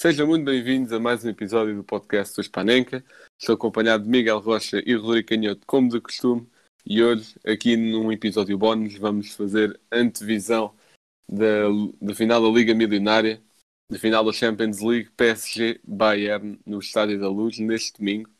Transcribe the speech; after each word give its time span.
Sejam 0.00 0.26
muito 0.26 0.46
bem-vindos 0.46 0.94
a 0.94 0.98
mais 0.98 1.22
um 1.26 1.28
episódio 1.28 1.76
do 1.76 1.84
podcast 1.84 2.34
do 2.34 2.42
Spanenka. 2.42 3.04
Estou 3.38 3.54
acompanhado 3.54 4.02
de 4.04 4.08
Miguel 4.08 4.38
Rocha 4.38 4.82
e 4.86 4.94
Rodrigo 4.94 5.28
Canhoto, 5.28 5.66
como 5.66 5.90
de 5.90 6.00
costume. 6.00 6.48
E 6.86 7.02
hoje, 7.02 7.38
aqui 7.44 7.76
num 7.76 8.10
episódio 8.10 8.56
bónus, 8.56 8.96
vamos 8.96 9.34
fazer 9.34 9.78
antevisão 9.92 10.74
da, 11.28 11.68
da 12.00 12.14
final 12.14 12.40
da 12.40 12.48
Liga 12.48 12.74
Milionária, 12.74 13.42
da 13.92 13.98
final 13.98 14.24
da 14.24 14.32
Champions 14.32 14.80
League 14.80 15.10
PSG-Bayern 15.10 16.58
no 16.64 16.78
Estádio 16.78 17.20
da 17.20 17.28
Luz, 17.28 17.58
neste 17.58 17.98
domingo. 17.98 18.30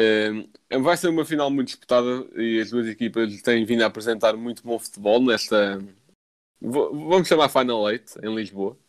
Um, 0.00 0.82
vai 0.82 0.96
ser 0.96 1.08
uma 1.08 1.26
final 1.26 1.50
muito 1.50 1.68
disputada 1.68 2.26
e 2.40 2.58
as 2.58 2.70
duas 2.70 2.86
equipas 2.86 3.42
têm 3.42 3.66
vindo 3.66 3.82
a 3.82 3.86
apresentar 3.86 4.34
muito 4.34 4.62
bom 4.62 4.78
futebol 4.78 5.22
nesta, 5.22 5.78
vamos 6.58 7.28
chamar 7.28 7.50
Final 7.50 7.90
Eight, 7.90 8.14
em 8.22 8.34
Lisboa. 8.34 8.82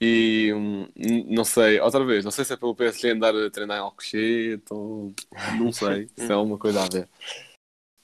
E 0.00 0.52
hum, 0.54 0.86
não 1.28 1.44
sei, 1.44 1.80
outra 1.80 2.04
vez, 2.04 2.24
não 2.24 2.30
sei 2.30 2.44
se 2.44 2.52
é 2.52 2.56
pelo 2.56 2.74
PSG 2.74 3.12
andar 3.12 3.34
a 3.34 3.50
treinar 3.50 3.78
em 3.78 3.80
Alcochete 3.80 4.64
ou 4.70 5.14
não 5.58 5.72
sei, 5.72 6.08
se 6.16 6.30
é 6.30 6.32
alguma 6.32 6.58
coisa 6.58 6.82
a 6.82 6.88
ver. 6.88 7.08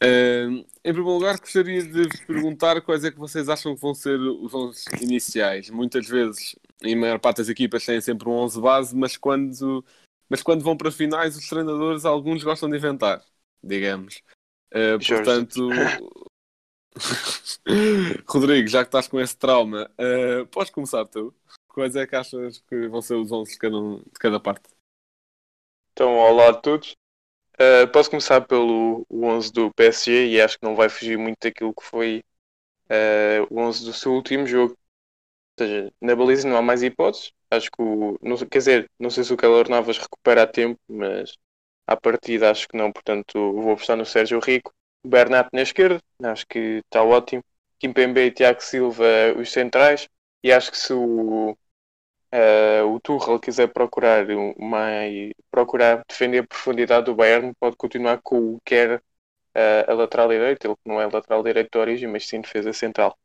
Hum, 0.03 0.65
em 0.85 0.93
primeiro 0.93 1.15
lugar, 1.15 1.39
gostaria 1.39 1.83
de 1.83 2.09
vos 2.09 2.21
perguntar 2.21 2.81
quais 2.81 3.05
é 3.05 3.11
que 3.11 3.19
vocês 3.19 3.49
acham 3.49 3.75
que 3.75 3.81
vão 3.81 3.95
ser 3.95 4.19
os 4.19 4.53
11 4.53 4.85
iniciais. 5.01 5.71
Muitas 5.71 6.09
vezes, 6.09 6.57
em 6.83 6.97
maior 6.97 7.21
parte 7.21 7.37
das 7.37 7.49
equipas, 7.49 7.85
têm 7.85 8.01
sempre 8.01 8.29
um 8.29 8.33
11 8.33 8.61
base, 8.61 8.97
mas 8.97 9.17
quando, 9.17 9.85
mas 10.29 10.43
quando 10.43 10.65
vão 10.65 10.77
para 10.77 10.91
finais, 10.91 11.37
os 11.37 11.49
treinadores, 11.49 12.05
alguns 12.05 12.43
gostam 12.43 12.69
de 12.69 12.79
inventar, 12.79 13.23
digamos. 13.63 14.23
Uh, 14.75 14.99
portanto, 15.07 15.69
Rodrigo, 18.27 18.69
já 18.69 18.83
que 18.83 18.89
estás 18.89 19.07
com 19.07 19.21
esse 19.21 19.37
trauma, 19.37 19.91
uh, 19.99 20.47
podes 20.47 20.73
começar 20.73 21.05
tu? 21.05 21.33
Quais 21.73 21.97
é 21.97 22.07
que 22.07 22.15
achas 22.15 22.61
que 22.69 22.87
vão 22.89 23.01
ser 23.01 23.15
os 23.15 23.33
11 23.33 23.53
de 23.53 23.59
cada, 23.59 23.79
de 23.79 24.19
cada 24.21 24.39
parte? 24.39 24.69
Então, 25.93 26.19
olá 26.19 26.51
a 26.51 26.55
todos. 26.55 26.95
Uh, 27.55 27.89
posso 27.91 28.11
começar 28.11 28.43
pelo 28.43 29.07
11 29.11 29.51
do 29.53 29.73
PSG 29.73 30.29
e 30.29 30.41
acho 30.41 30.59
que 30.59 30.67
não 30.67 30.77
vai 30.77 30.91
fugir 30.91 31.17
muito 31.17 31.39
daquilo 31.41 31.75
que 31.75 31.83
foi 31.83 32.23
uh, 32.91 33.47
o 33.49 33.59
11 33.59 33.87
do 33.87 33.93
seu 33.93 34.13
último 34.13 34.47
jogo. 34.47 34.77
Ou 35.59 35.67
seja, 35.67 35.93
na 36.01 36.15
baliza 36.15 36.47
não 36.47 36.59
há 36.59 36.63
mais 36.63 36.83
hipóteses. 36.83 37.33
Acho 37.51 37.71
que 37.71 37.81
o. 37.83 38.19
Não, 38.23 38.37
quer 38.37 38.59
dizer, 38.59 38.91
não 38.99 39.09
sei 39.11 39.25
se 39.25 39.33
o 39.33 39.37
Keller 39.37 39.69
Navas 39.71 39.97
recupera 39.97 40.43
a 40.43 40.47
tempo, 40.47 40.79
mas 40.89 41.39
à 41.87 41.97
partida 41.97 42.51
acho 42.51 42.69
que 42.69 42.77
não. 42.77 42.93
Portanto, 42.93 43.33
vou 43.35 43.73
apostar 43.73 43.97
no 43.97 44.05
Sérgio 44.05 44.41
Rico. 44.41 44.75
Bernat 45.07 45.49
na 45.53 45.63
esquerda, 45.63 46.01
acho 46.25 46.47
que 46.47 46.81
está 46.85 47.03
ótimo. 47.03 47.43
Kimpembe 47.79 48.21
e 48.21 48.31
Tiago 48.31 48.63
Silva, 48.63 49.05
os 49.39 49.51
centrais. 49.51 50.09
E 50.45 50.53
acho 50.53 50.71
que 50.71 50.79
se 50.79 50.93
o, 50.93 51.57
uh, 52.33 52.87
o 52.87 53.01
Tuchel 53.01 53.39
quiser 53.39 53.69
procurar 53.69 54.27
mais 54.59 55.33
procurar 55.51 56.03
defender 56.09 56.39
a 56.39 56.47
profundidade 56.47 57.07
do 57.07 57.15
Bayern, 57.15 57.53
pode 57.59 57.77
continuar 57.77 58.21
com 58.23 58.55
o 58.55 58.61
que 58.65 58.75
uh, 58.95 59.01
a 59.87 59.93
lateral 59.95 60.29
direita, 60.29 60.67
ele 60.67 60.77
que 60.77 60.89
não 60.89 61.01
é 61.01 61.07
lateral 61.07 61.43
direito 61.43 61.71
de 61.73 61.79
origem, 61.79 62.09
mas 62.09 62.27
sim 62.27 62.41
defesa 62.41 62.73
central. 62.73 63.17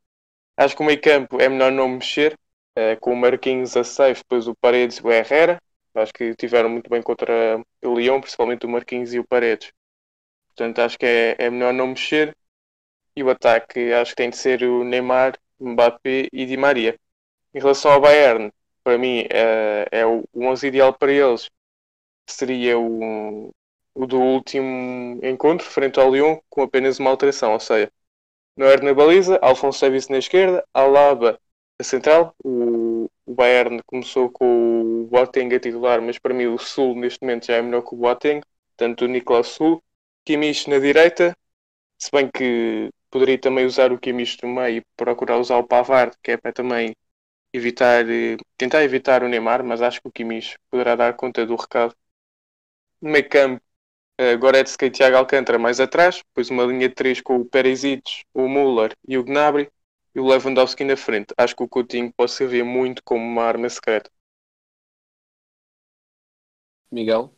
Acho 0.56 0.76
que 0.76 0.82
o 0.82 0.84
meio 0.86 1.00
campo 1.00 1.40
é 1.40 1.48
melhor 1.48 1.72
não 1.72 1.88
mexer, 1.88 2.38
uh, 2.78 2.98
com 3.00 3.12
o 3.12 3.16
Marquinhos 3.16 3.76
a 3.76 3.84
safe, 3.84 4.22
depois 4.22 4.46
o 4.48 4.54
Paredes 4.54 4.98
e 4.98 5.06
o 5.06 5.10
Herrera. 5.10 5.60
Acho 5.94 6.12
que 6.12 6.34
tiveram 6.34 6.68
muito 6.68 6.88
bem 6.90 7.02
contra 7.02 7.60
o 7.84 7.94
Lyon, 7.94 8.20
principalmente 8.20 8.66
o 8.66 8.68
Marquinhos 8.68 9.12
e 9.14 9.18
o 9.18 9.26
Paredes. 9.26 9.72
Portanto, 10.48 10.80
acho 10.80 10.98
que 10.98 11.06
é, 11.06 11.36
é 11.38 11.50
melhor 11.50 11.72
não 11.72 11.88
mexer. 11.88 12.36
E 13.16 13.22
o 13.22 13.30
ataque 13.30 13.92
acho 13.92 14.12
que 14.12 14.16
tem 14.16 14.30
de 14.30 14.36
ser 14.36 14.62
o 14.62 14.84
Neymar, 14.84 15.38
Mbappé 15.60 16.28
e 16.32 16.46
Di 16.46 16.56
Maria. 16.56 16.96
Em 17.54 17.58
relação 17.58 17.90
ao 17.92 18.00
Bayern, 18.00 18.52
para 18.88 18.96
mim 18.96 19.26
é, 19.30 19.86
é 19.92 20.06
o 20.06 20.24
11 20.34 20.66
ideal 20.66 20.94
para 20.94 21.12
eles. 21.12 21.50
Seria 22.26 22.78
o, 22.78 23.52
o 23.94 24.06
do 24.06 24.18
último 24.18 25.20
encontro 25.22 25.66
frente 25.66 26.00
ao 26.00 26.10
Lyon 26.10 26.38
com 26.48 26.62
apenas 26.62 26.98
uma 26.98 27.10
alteração, 27.10 27.52
ou 27.52 27.60
seja, 27.60 27.92
Noer 28.56 28.82
na 28.82 28.94
baliza, 28.94 29.38
Alfonso 29.42 29.82
Davis 29.82 30.08
na 30.08 30.16
esquerda, 30.16 30.66
Alaba 30.72 31.38
a 31.78 31.84
central, 31.84 32.34
o, 32.42 33.10
o 33.26 33.34
Bayern 33.34 33.82
começou 33.84 34.30
com 34.30 35.02
o 35.02 35.06
Boateng 35.06 35.54
a 35.54 35.60
titular, 35.60 36.00
mas 36.00 36.18
para 36.18 36.32
mim 36.32 36.46
o 36.46 36.58
Sul 36.58 36.94
neste 36.96 37.20
momento 37.22 37.46
já 37.46 37.56
é 37.56 37.62
melhor 37.62 37.82
que 37.82 37.94
o 37.94 37.98
Boateng, 37.98 38.40
tanto 38.74 39.04
o 39.04 39.08
Nicolas 39.08 39.48
Sul, 39.48 39.82
Kimmich 40.24 40.68
na 40.70 40.78
direita, 40.78 41.36
se 41.98 42.10
bem 42.10 42.30
que 42.30 42.88
poderia 43.10 43.38
também 43.38 43.66
usar 43.66 43.92
o 43.92 43.98
Kimmich 43.98 44.38
no 44.42 44.48
meio 44.48 44.78
e 44.78 44.84
procurar 44.96 45.36
usar 45.38 45.58
o 45.58 45.66
Pavard, 45.66 46.16
que 46.22 46.30
é 46.30 46.36
para 46.38 46.54
também 46.54 46.94
evitar, 47.52 48.04
tentar 48.56 48.82
evitar 48.82 49.22
o 49.22 49.28
Neymar, 49.28 49.64
mas 49.64 49.82
acho 49.82 50.00
que 50.00 50.08
o 50.08 50.12
Kimmich 50.12 50.56
poderá 50.70 50.94
dar 50.96 51.14
conta 51.14 51.46
do 51.46 51.56
recado. 51.56 51.94
No 53.00 53.10
meio 53.10 53.28
campo, 53.28 53.62
uh, 54.20 54.38
Goretzka 54.38 54.86
e 54.86 54.90
Thiago 54.90 55.16
Alcântara 55.16 55.58
mais 55.58 55.80
atrás, 55.80 56.16
depois 56.16 56.50
uma 56.50 56.64
linha 56.64 56.88
de 56.88 56.94
três 56.94 57.20
com 57.20 57.36
o 57.36 57.44
Perisic, 57.44 58.24
o 58.34 58.48
Müller 58.48 58.96
e 59.06 59.16
o 59.16 59.24
Gnabry, 59.24 59.70
e 60.14 60.20
o 60.20 60.26
Lewandowski 60.26 60.84
na 60.84 60.96
frente. 60.96 61.32
Acho 61.36 61.54
que 61.54 61.62
o 61.62 61.68
Coutinho 61.68 62.12
pode 62.12 62.32
servir 62.32 62.64
muito 62.64 63.02
como 63.04 63.24
uma 63.24 63.44
arma 63.44 63.68
secreta. 63.68 64.10
Miguel? 66.90 67.32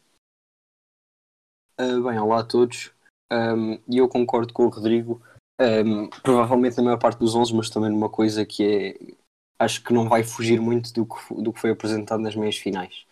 Uh, 1.78 2.03
bem, 2.03 2.19
olá 2.19 2.41
a 2.41 2.44
todos. 2.44 2.92
Um, 3.32 3.75
e 3.88 3.98
eu 3.98 4.09
concordo 4.09 4.53
com 4.53 4.66
o 4.66 4.69
Rodrigo, 4.69 5.22
um, 5.60 6.09
provavelmente 6.22 6.77
na 6.77 6.82
maior 6.82 6.98
parte 6.98 7.19
dos 7.19 7.34
11, 7.34 7.54
mas 7.54 7.71
também 7.71 7.91
numa 7.91 8.09
coisa 8.09 8.44
que 8.44 8.65
é 8.65 9.20
acho 9.60 9.84
que 9.84 9.93
não 9.93 10.09
vai 10.09 10.25
fugir 10.25 10.59
muito 10.59 10.91
do 10.94 11.04
que, 11.04 11.34
do 11.34 11.53
que 11.53 11.60
foi 11.60 11.71
apresentado 11.71 12.22
nas 12.22 12.34
meias 12.34 12.56
finais. 12.56 13.04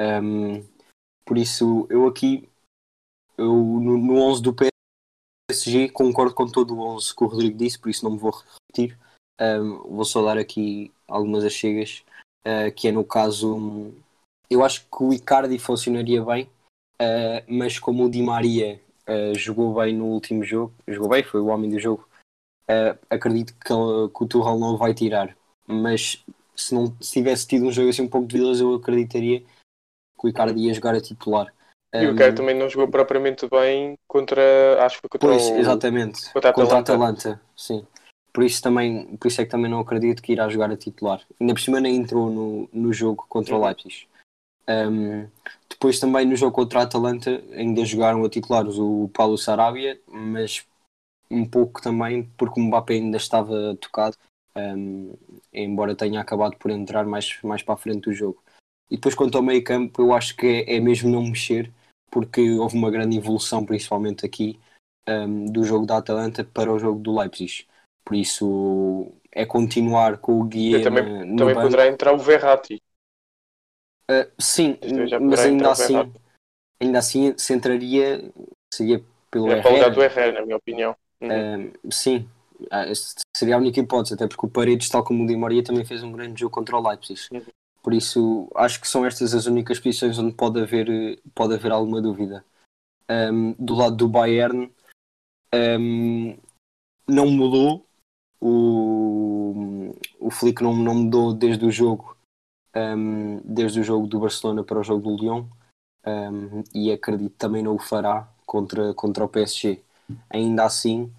Um, 0.00 0.64
por 1.24 1.36
isso, 1.36 1.88
eu 1.90 2.06
aqui, 2.06 2.48
eu, 3.36 3.52
no, 3.52 3.98
no 3.98 4.16
11 4.22 4.42
do 4.42 4.54
PSG, 4.54 5.88
concordo 5.90 6.34
com 6.34 6.46
todo 6.46 6.76
o 6.76 6.80
11 6.80 7.16
que 7.16 7.24
o 7.24 7.26
Rodrigo 7.26 7.58
disse, 7.58 7.78
por 7.78 7.90
isso 7.90 8.04
não 8.04 8.12
me 8.12 8.18
vou 8.18 8.30
repetir. 8.30 8.96
Um, 9.40 9.78
vou 9.96 10.04
só 10.04 10.24
dar 10.24 10.38
aqui 10.38 10.92
algumas 11.08 11.44
achegas, 11.44 12.04
uh, 12.46 12.72
que 12.76 12.86
é 12.86 12.92
no 12.92 13.04
caso, 13.04 13.92
eu 14.48 14.64
acho 14.64 14.82
que 14.82 15.02
o 15.02 15.12
Icardi 15.12 15.58
funcionaria 15.58 16.24
bem, 16.24 16.44
uh, 17.00 17.42
mas 17.48 17.76
como 17.80 18.04
o 18.04 18.10
Di 18.10 18.22
Maria 18.22 18.80
uh, 19.08 19.36
jogou 19.36 19.74
bem 19.74 19.96
no 19.96 20.06
último 20.06 20.44
jogo, 20.44 20.72
jogou 20.86 21.08
bem, 21.08 21.24
foi 21.24 21.40
o 21.40 21.46
homem 21.46 21.68
do 21.68 21.80
jogo, 21.80 22.08
acredito 23.10 23.52
que, 23.54 23.68
que 23.68 24.24
o 24.24 24.26
Tuchel 24.26 24.58
não 24.58 24.78
vai 24.78 24.94
tirar 24.94 25.36
mas 25.66 26.24
se 26.56 26.74
não 26.74 26.94
se 27.00 27.12
tivesse 27.12 27.46
tido 27.46 27.66
um 27.66 27.72
jogo 27.72 27.88
assim 27.88 28.02
um 28.02 28.08
pouco 28.08 28.26
de 28.26 28.36
vilas, 28.38 28.60
eu 28.60 28.74
acreditaria 28.74 29.40
que 29.40 30.26
o 30.26 30.28
Icardi 30.28 30.60
ia 30.60 30.74
jogar 30.74 30.94
a 30.94 31.00
titular. 31.00 31.52
E 31.92 32.06
o 32.06 32.12
Icardi 32.12 32.32
um, 32.32 32.36
também 32.36 32.58
não 32.58 32.68
jogou 32.68 32.88
propriamente 32.88 33.46
bem 33.48 33.98
contra, 34.06 34.42
acho 34.84 35.00
que 35.02 35.08
contra 35.08 35.28
pois, 35.28 35.42
o, 35.48 35.56
exatamente, 35.56 36.32
contra 36.32 36.48
a 36.48 36.50
Atalanta. 36.50 36.54
Contra 36.54 36.76
a 36.76 36.80
Atalanta, 36.80 37.40
sim. 37.56 37.86
Por 38.32 38.44
isso, 38.44 38.62
também, 38.62 39.16
por 39.18 39.28
isso 39.28 39.42
é 39.42 39.44
que 39.44 39.50
também 39.50 39.70
não 39.70 39.80
acredito 39.80 40.22
que 40.22 40.32
irá 40.32 40.48
jogar 40.48 40.70
a 40.70 40.76
titular. 40.76 41.20
Ainda 41.38 41.52
por 41.52 41.60
cima 41.60 41.80
nem 41.80 41.96
entrou 41.96 42.30
no, 42.30 42.68
no 42.72 42.92
jogo 42.92 43.26
contra 43.28 43.54
uhum. 43.54 43.60
o 43.60 43.66
Leipzig. 43.66 44.08
Um, 44.66 45.28
depois 45.68 45.98
também 45.98 46.24
no 46.24 46.36
jogo 46.36 46.52
contra 46.52 46.80
a 46.80 46.82
Atalanta 46.84 47.42
ainda 47.52 47.84
jogaram 47.84 48.24
a 48.24 48.30
titulares 48.30 48.78
o 48.78 49.10
Paulo 49.12 49.36
Sarabia, 49.36 50.00
mas 50.06 50.64
um 51.30 51.44
pouco 51.44 51.82
também 51.82 52.30
porque 52.36 52.60
o 52.60 52.62
Mbappé 52.62 52.94
ainda 52.94 53.16
estava 53.16 53.76
tocado 53.80 54.16
um, 54.56 55.14
embora 55.52 55.94
tenha 55.94 56.20
acabado 56.20 56.56
por 56.56 56.70
entrar 56.70 57.04
mais, 57.06 57.38
mais 57.42 57.62
para 57.62 57.74
a 57.74 57.78
frente 57.78 58.02
do 58.02 58.12
jogo. 58.12 58.42
E 58.90 58.96
depois, 58.96 59.14
quanto 59.14 59.36
ao 59.36 59.42
meio 59.42 59.64
campo, 59.64 60.02
eu 60.02 60.12
acho 60.12 60.36
que 60.36 60.46
é, 60.46 60.76
é 60.76 60.80
mesmo 60.80 61.10
não 61.10 61.22
mexer, 61.22 61.72
porque 62.10 62.52
houve 62.52 62.76
uma 62.76 62.90
grande 62.90 63.16
evolução, 63.16 63.64
principalmente 63.64 64.26
aqui, 64.26 64.60
um, 65.08 65.46
do 65.46 65.64
jogo 65.64 65.86
da 65.86 65.96
Atalanta 65.96 66.44
para 66.44 66.72
o 66.72 66.78
jogo 66.78 67.00
do 67.00 67.18
Leipzig. 67.18 67.66
Por 68.04 68.16
isso, 68.16 69.10
é 69.30 69.46
continuar 69.46 70.18
com 70.18 70.40
o 70.40 70.44
guia. 70.44 70.82
Também, 70.82 71.36
também 71.36 71.54
poderá 71.54 71.86
entrar 71.86 72.12
o 72.12 72.18
Verratti. 72.18 72.82
Uh, 74.10 74.30
sim, 74.38 74.76
mas 75.20 75.40
ainda 75.40 75.70
assim, 75.70 76.12
ainda 76.80 76.98
assim 76.98 77.34
se 77.38 77.54
entraria, 77.54 78.30
seria 78.74 79.02
pelo 79.30 79.50
é 79.50 79.58
Herrera. 79.58 79.90
do 79.90 80.02
Herrera, 80.02 80.32
na 80.32 80.42
minha 80.42 80.56
opinião. 80.56 80.94
Uhum. 81.20 81.68
Uh, 81.68 81.92
sim, 81.92 82.28
seria 83.36 83.56
a 83.56 83.58
única 83.58 83.80
hipótese, 83.80 84.14
até 84.14 84.26
porque 84.26 84.46
o 84.46 84.50
Paredes, 84.50 84.88
tal 84.88 85.04
como 85.04 85.24
o 85.24 85.26
Di 85.26 85.36
Maria, 85.36 85.62
também 85.62 85.84
fez 85.84 86.02
um 86.02 86.12
grande 86.12 86.40
jogo 86.40 86.54
contra 86.54 86.76
o 86.76 86.88
Leipzig. 86.88 87.20
Por 87.82 87.92
isso, 87.92 88.48
acho 88.54 88.80
que 88.80 88.88
são 88.88 89.04
estas 89.04 89.34
as 89.34 89.46
únicas 89.46 89.80
posições 89.80 90.18
onde 90.18 90.34
pode 90.34 90.60
haver, 90.60 91.20
pode 91.34 91.54
haver 91.54 91.72
alguma 91.72 92.00
dúvida. 92.00 92.44
Um, 93.10 93.52
do 93.58 93.74
lado 93.74 93.96
do 93.96 94.08
Bayern, 94.08 94.72
um, 95.52 96.36
não 97.08 97.26
mudou. 97.30 97.84
O, 98.40 99.94
o 100.18 100.30
Flick 100.30 100.62
não, 100.62 100.74
não 100.76 100.94
mudou 100.94 101.32
desde 101.32 101.64
o 101.64 101.70
jogo, 101.70 102.16
um, 102.74 103.40
desde 103.44 103.80
o 103.80 103.84
jogo 103.84 104.06
do 104.06 104.20
Barcelona 104.20 104.64
para 104.64 104.80
o 104.80 104.84
jogo 104.84 105.02
do 105.02 105.16
Lyon. 105.16 105.46
E 106.74 106.90
acredito 106.90 107.34
também 107.36 107.62
não 107.62 107.74
o 107.74 107.78
fará 107.78 108.28
contra, 108.46 108.94
contra 108.94 109.24
o 109.24 109.28
PSG. 109.28 109.80
Ainda 110.30 110.64
assim, 110.64 111.12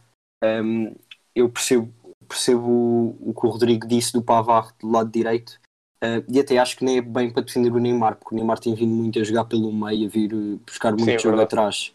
eu 1.36 1.50
percebo, 1.50 1.94
percebo 2.28 2.68
o, 2.68 3.30
o 3.30 3.34
que 3.34 3.46
o 3.46 3.50
Rodrigo 3.50 3.88
disse 3.88 4.14
do 4.14 4.22
Pavard 4.22 4.74
do 4.80 4.90
lado 4.90 5.10
direito 5.12 5.60
uh, 6.04 6.24
e 6.28 6.40
até 6.40 6.58
acho 6.58 6.78
que 6.78 6.86
nem 6.86 6.98
é 6.98 7.02
bem 7.02 7.32
para 7.32 7.44
defender 7.44 7.72
o 7.72 7.80
Neymar, 7.80 8.16
porque 8.16 8.34
o 8.34 8.38
Neymar 8.38 8.60
tem 8.60 8.74
vindo 8.76 8.94
muito 8.94 9.20
a 9.20 9.24
jogar 9.24 9.46
pelo 9.46 9.72
meio, 9.72 10.08
a 10.08 10.10
vir 10.10 10.34
uh, 10.34 10.58
buscar 10.66 10.92
muito 10.92 11.06
Sim, 11.06 11.16
é 11.16 11.20
jogo 11.20 11.42
atrás. 11.42 11.94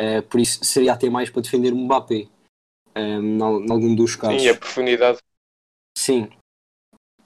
Uh, 0.00 0.22
por 0.28 0.40
isso 0.40 0.64
seria 0.64 0.92
até 0.92 1.10
mais 1.10 1.28
para 1.28 1.42
defender 1.42 1.72
o 1.72 1.76
Mbappé, 1.76 2.26
um, 2.96 3.38
em 3.64 3.70
algum 3.70 3.94
dos 3.94 4.16
casos. 4.16 4.42
Sim, 4.42 4.48
a 4.48 4.56
profundidade. 4.56 5.18
Sim. 5.96 6.30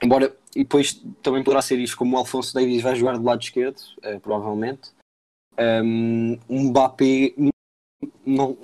Embora, 0.02 0.36
e 0.54 0.64
depois 0.64 1.02
também 1.22 1.42
poderá 1.42 1.62
ser 1.62 1.78
isto 1.78 1.96
como 1.96 2.16
o 2.16 2.18
Alfonso 2.18 2.54
Davies 2.54 2.82
vai 2.82 2.94
jogar 2.94 3.16
do 3.16 3.24
lado 3.24 3.42
esquerdo, 3.42 3.80
eh, 4.02 4.18
provavelmente. 4.18 4.90
Um, 5.58 6.38
um 6.48 6.68
Mbappé, 6.68 7.34
não, 8.26 8.56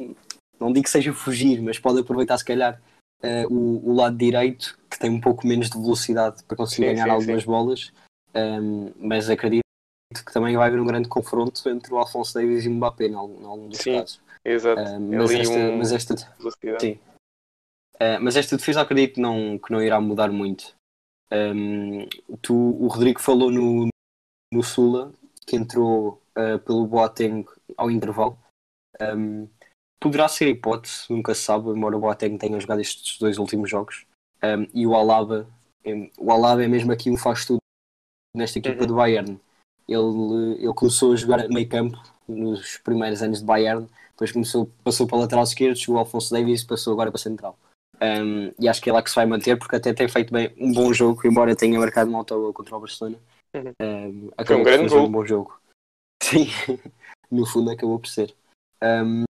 não 0.59 0.73
digo 0.73 0.85
que 0.85 0.91
seja 0.91 1.13
fugir, 1.13 1.63
mas 1.63 1.79
pode 1.79 2.01
aproveitar 2.01 2.37
se 2.37 2.45
calhar 2.45 2.81
eh, 3.23 3.47
o, 3.47 3.91
o 3.91 3.95
lado 3.95 4.17
direito, 4.17 4.79
que 4.91 4.99
tem 4.99 5.11
um 5.11 5.21
pouco 5.21 5.47
menos 5.47 5.71
de 5.71 5.79
velocidade 5.79 6.43
para 6.45 6.57
conseguir 6.57 6.89
Sim, 6.89 6.95
ganhar 6.95 7.05
sim, 7.05 7.11
algumas 7.11 7.43
sim. 7.43 7.49
bolas. 7.49 7.93
Um, 8.35 8.93
mas 8.97 9.29
acredito 9.29 9.65
que 10.15 10.33
também 10.33 10.57
vai 10.57 10.69
haver 10.69 10.81
um 10.81 10.87
grande 10.87 11.09
confronto 11.09 11.69
entre 11.69 11.93
o 11.93 11.99
Alfonso 11.99 12.35
Davies 12.35 12.65
e 12.65 12.69
o 12.69 12.73
Mbappé, 12.73 13.07
em 13.07 13.15
algum, 13.15 13.41
em 13.41 13.47
algum 13.47 13.69
dos 13.69 13.79
casos. 13.79 14.21
Exato. 14.45 14.81
Um, 14.81 15.19
mas, 15.19 15.31
esta, 15.33 15.55
um 15.55 15.79
mas 15.79 15.93
esta. 15.93 16.17
Sim. 16.81 16.99
Uh, 17.95 18.19
mas 18.21 18.37
esta 18.37 18.57
defesa 18.57 18.81
acredito 18.81 19.15
que 19.15 19.21
não, 19.21 19.59
que 19.59 19.71
não 19.71 19.83
irá 19.83 20.01
mudar 20.01 20.31
muito. 20.31 20.75
Um, 21.33 22.07
tu, 22.41 22.55
o 22.55 22.89
Rodrigo 22.89 23.21
falou 23.21 23.51
no, 23.51 23.89
no 24.53 24.63
Sula, 24.63 25.13
que 25.47 25.57
entrou 25.57 26.23
uh, 26.37 26.59
pelo 26.61 26.87
Boateng 26.87 27.45
ao 27.77 27.91
intervalo. 27.91 28.39
Um, 29.01 29.49
poderá 30.01 30.27
ser 30.29 30.49
hipótese, 30.49 31.05
nunca 31.11 31.35
se 31.35 31.43
sabe, 31.43 31.69
embora 31.71 31.97
o 31.97 32.01
Boateng 32.01 32.39
tenha 32.39 32.59
jogado 32.59 32.81
estes 32.81 33.19
dois 33.19 33.39
últimos 33.39 33.69
jogos. 33.71 34.07
Um, 34.43 34.67
e 34.73 34.87
o 34.87 34.95
Alaba, 34.95 35.47
um, 35.85 36.11
o 36.19 36.33
Alaba 36.33 36.65
é 36.65 36.69
mesmo 36.69 36.91
aqui 36.91 37.11
um 37.11 37.17
faz 37.17 37.45
tudo 37.45 37.59
nesta 38.35 38.59
equipa 38.59 38.81
Uhum. 38.81 38.87
do 38.87 38.95
Bayern. 38.95 39.41
Ele, 39.87 40.65
ele 40.65 40.75
começou 40.75 41.13
a 41.13 41.17
jogar 41.17 41.49
meio 41.49 41.69
campo 41.69 41.99
nos 42.27 42.79
primeiros 42.79 43.23
anos 43.23 43.41
de 43.41 43.45
Bayern, 43.45 43.87
depois 44.11 44.33
começou, 44.33 44.71
passou 44.85 45.07
para 45.07 45.17
o 45.17 45.21
lateral 45.21 45.45
esquerdo, 45.45 45.77
chegou 45.77 45.97
o 45.97 45.99
Alfonso 45.99 46.33
Davies 46.33 46.63
e 46.63 46.67
passou 46.67 46.93
agora 46.93 47.11
para 47.11 47.19
a 47.19 47.23
central. 47.23 47.59
Um, 48.01 48.53
e 48.59 48.67
acho 48.69 48.81
que 48.81 48.89
é 48.89 48.93
lá 48.93 49.03
que 49.03 49.11
se 49.11 49.17
vai 49.17 49.27
manter, 49.27 49.59
porque 49.59 49.77
até 49.77 49.93
tem 49.93 50.09
feito 50.09 50.33
bem 50.33 50.55
um 50.59 50.73
bom 50.73 50.93
jogo, 50.93 51.21
embora 51.27 51.55
tenha 51.55 51.79
marcado 51.79 52.09
uma 52.09 52.19
autogol 52.19 52.53
contra 52.53 52.77
o 52.77 52.81
Barcelona. 52.81 53.19
Uhum. 53.55 53.73
Um, 53.83 54.31
acabou 54.39 54.63
um 54.63 54.65
por 54.65 54.73
fazer 54.73 54.89
gol. 54.89 55.07
um 55.07 55.13
bom 55.13 55.27
jogo. 55.27 55.61
Sim, 56.23 56.47
no 57.31 57.45
fundo 57.45 57.71
acabou 57.71 57.99
por 57.99 58.09
ser. 58.09 58.35
Um, 58.83 59.25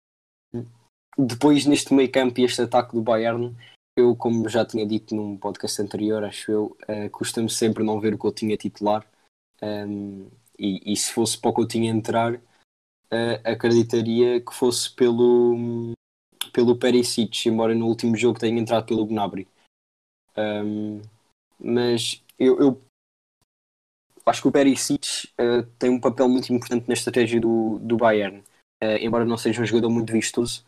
depois, 1.19 1.67
neste 1.67 1.93
meio 1.93 2.11
campo 2.11 2.41
e 2.41 2.45
este 2.45 2.63
ataque 2.63 2.95
do 2.95 3.03
Bayern, 3.03 3.55
eu, 3.97 4.15
como 4.15 4.49
já 4.49 4.65
tinha 4.65 4.87
dito 4.87 5.15
num 5.15 5.37
podcast 5.37 5.83
anterior, 5.83 6.23
acho 6.23 6.53
eu, 6.53 6.77
uh, 6.89 7.11
custa-me 7.11 7.51
sempre 7.51 7.83
não 7.83 7.99
ver 7.99 8.15
o 8.15 8.19
Coutinho 8.19 8.55
a 8.55 8.57
titular. 8.57 9.05
Um, 9.61 10.29
e, 10.57 10.93
e 10.93 10.97
se 10.97 11.13
fosse 11.13 11.37
para 11.37 11.51
o 11.51 11.53
Coutinho 11.53 11.87
entrar, 11.87 12.35
uh, 12.35 13.41
acreditaria 13.45 14.41
que 14.41 14.55
fosse 14.55 14.95
pelo, 14.95 15.93
pelo 16.53 16.79
Perisic, 16.79 17.49
embora 17.49 17.75
no 17.75 17.87
último 17.87 18.17
jogo 18.17 18.39
tenha 18.39 18.61
entrado 18.61 18.87
pelo 18.87 19.07
Gnabry. 19.07 19.49
Um, 20.37 21.03
mas 21.59 22.23
eu, 22.39 22.61
eu 22.61 22.83
acho 24.25 24.43
que 24.43 24.49
o 24.49 24.53
Perisic 24.53 25.29
uh, 25.41 25.65
tem 25.79 25.91
um 25.91 26.01
papel 26.01 26.29
muito 26.29 26.53
importante 26.53 26.87
na 26.87 26.95
estratégia 26.95 27.41
do, 27.41 27.79
do 27.81 27.97
Bayern. 27.97 28.39
Uh, 28.83 28.99
embora 29.01 29.25
não 29.25 29.37
seja 29.37 29.61
um 29.61 29.67
jogador 29.67 29.91
muito 29.91 30.13
vistoso, 30.13 30.65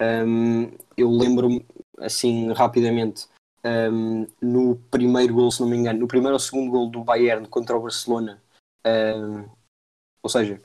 um, 0.00 0.70
eu 0.96 1.10
lembro-me 1.10 1.64
assim 1.98 2.52
rapidamente 2.52 3.28
um, 3.64 4.26
no 4.40 4.76
primeiro 4.90 5.34
gol, 5.34 5.50
se 5.50 5.60
não 5.60 5.68
me 5.68 5.76
engano, 5.76 6.00
no 6.00 6.08
primeiro 6.08 6.34
ou 6.34 6.38
segundo 6.38 6.70
gol 6.70 6.90
do 6.90 7.02
Bayern 7.02 7.48
contra 7.48 7.76
o 7.76 7.82
Barcelona, 7.82 8.42
um, 8.86 9.48
ou 10.22 10.30
seja, 10.30 10.60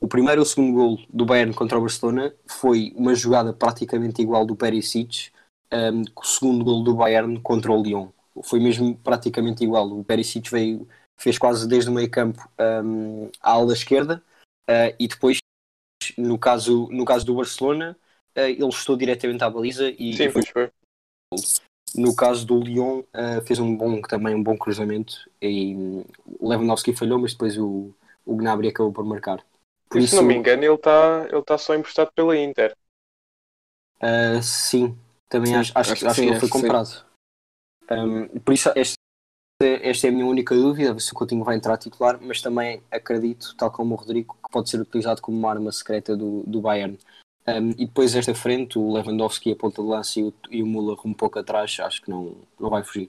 o 0.00 0.06
primeiro 0.06 0.40
ou 0.40 0.46
segundo 0.46 0.74
gol 0.74 0.98
do 1.08 1.24
Bayern 1.24 1.52
contra 1.54 1.78
o 1.78 1.80
Barcelona 1.80 2.32
foi 2.46 2.92
uma 2.96 3.14
jogada 3.14 3.52
praticamente 3.52 4.22
igual 4.22 4.46
do 4.46 4.54
Perisic 4.54 5.30
um, 5.72 6.04
com 6.14 6.22
o 6.22 6.26
segundo 6.26 6.64
gol 6.64 6.84
do 6.84 6.94
Bayern 6.94 7.40
contra 7.40 7.72
o 7.72 7.82
Lyon. 7.82 8.10
Foi 8.44 8.60
mesmo 8.60 8.96
praticamente 8.96 9.64
igual. 9.64 9.90
O 9.90 10.04
Perisic 10.04 10.48
veio, 10.50 10.88
fez 11.18 11.36
quase 11.36 11.66
desde 11.66 11.90
o 11.90 11.92
meio 11.92 12.08
campo 12.08 12.48
à 13.42 13.50
ala 13.50 13.72
esquerda 13.72 14.22
uh, 14.70 14.94
e 14.98 15.08
depois, 15.08 15.38
no 16.16 16.38
caso, 16.38 16.88
no 16.92 17.04
caso 17.04 17.26
do 17.26 17.34
Barcelona, 17.34 17.96
ele 18.40 18.68
estou 18.68 18.96
diretamente 18.96 19.42
à 19.42 19.50
baliza 19.50 19.90
e, 19.98 20.16
Sim, 20.16 20.30
foi 20.30 20.42
no 21.94 22.14
caso 22.14 22.46
do 22.46 22.60
Lyon, 22.60 23.00
uh, 23.00 23.44
fez 23.46 23.58
um 23.58 23.74
bom, 23.74 24.00
também 24.02 24.34
um 24.34 24.42
bom 24.42 24.56
cruzamento 24.56 25.28
e 25.40 25.74
um, 25.74 26.04
o 26.38 26.48
Lewandowski 26.48 26.94
falhou, 26.94 27.18
mas 27.18 27.32
depois 27.32 27.56
o, 27.56 27.94
o 28.24 28.36
Gnabry 28.36 28.68
acabou 28.68 28.92
por 28.92 29.04
marcar. 29.04 29.44
Por 29.88 30.02
Se 30.02 30.14
não 30.14 30.22
me 30.22 30.34
engano, 30.34 30.62
ele 30.62 30.74
está 30.74 31.26
ele 31.30 31.42
tá 31.42 31.56
só 31.56 31.74
emprestado 31.74 32.12
pela 32.12 32.36
Inter. 32.36 32.76
uh, 34.02 34.42
sim, 34.42 34.98
também 35.28 35.52
Sim, 35.52 35.58
acho, 35.58 35.72
acho, 35.74 35.92
acho 35.92 36.00
que, 36.00 36.06
acho 36.06 36.20
que 36.20 36.28
ele 36.28 36.40
foi 36.40 36.48
comprado. 36.48 37.04
Um, 37.90 38.26
por 38.40 38.52
isso, 38.52 38.68
esta, 38.76 38.96
esta 39.62 40.06
é 40.06 40.10
a 40.10 40.12
minha 40.12 40.26
única 40.26 40.54
dúvida, 40.54 40.98
se 41.00 41.10
o 41.10 41.14
Coutinho 41.14 41.42
vai 41.42 41.56
entrar 41.56 41.74
a 41.74 41.78
titular, 41.78 42.18
mas 42.20 42.42
também 42.42 42.82
acredito, 42.90 43.56
tal 43.56 43.70
como 43.70 43.94
o 43.94 43.98
Rodrigo, 43.98 44.36
que 44.44 44.50
pode 44.50 44.68
ser 44.68 44.78
utilizado 44.78 45.22
como 45.22 45.38
uma 45.38 45.50
arma 45.50 45.72
secreta 45.72 46.14
do, 46.14 46.42
do 46.46 46.60
Bayern. 46.60 46.98
Um, 47.48 47.70
e 47.70 47.86
depois 47.86 48.14
esta 48.14 48.34
frente, 48.34 48.78
o 48.78 48.92
Lewandowski, 48.92 49.52
a 49.52 49.56
ponta 49.56 49.80
de 49.80 49.88
lança 49.88 50.20
e 50.20 50.24
o, 50.24 50.34
e 50.50 50.62
o 50.62 50.66
Müller 50.66 50.98
um 51.06 51.14
pouco 51.14 51.38
atrás, 51.38 51.80
acho 51.80 52.02
que 52.02 52.10
não, 52.10 52.36
não 52.60 52.68
vai 52.68 52.84
fugir. 52.84 53.08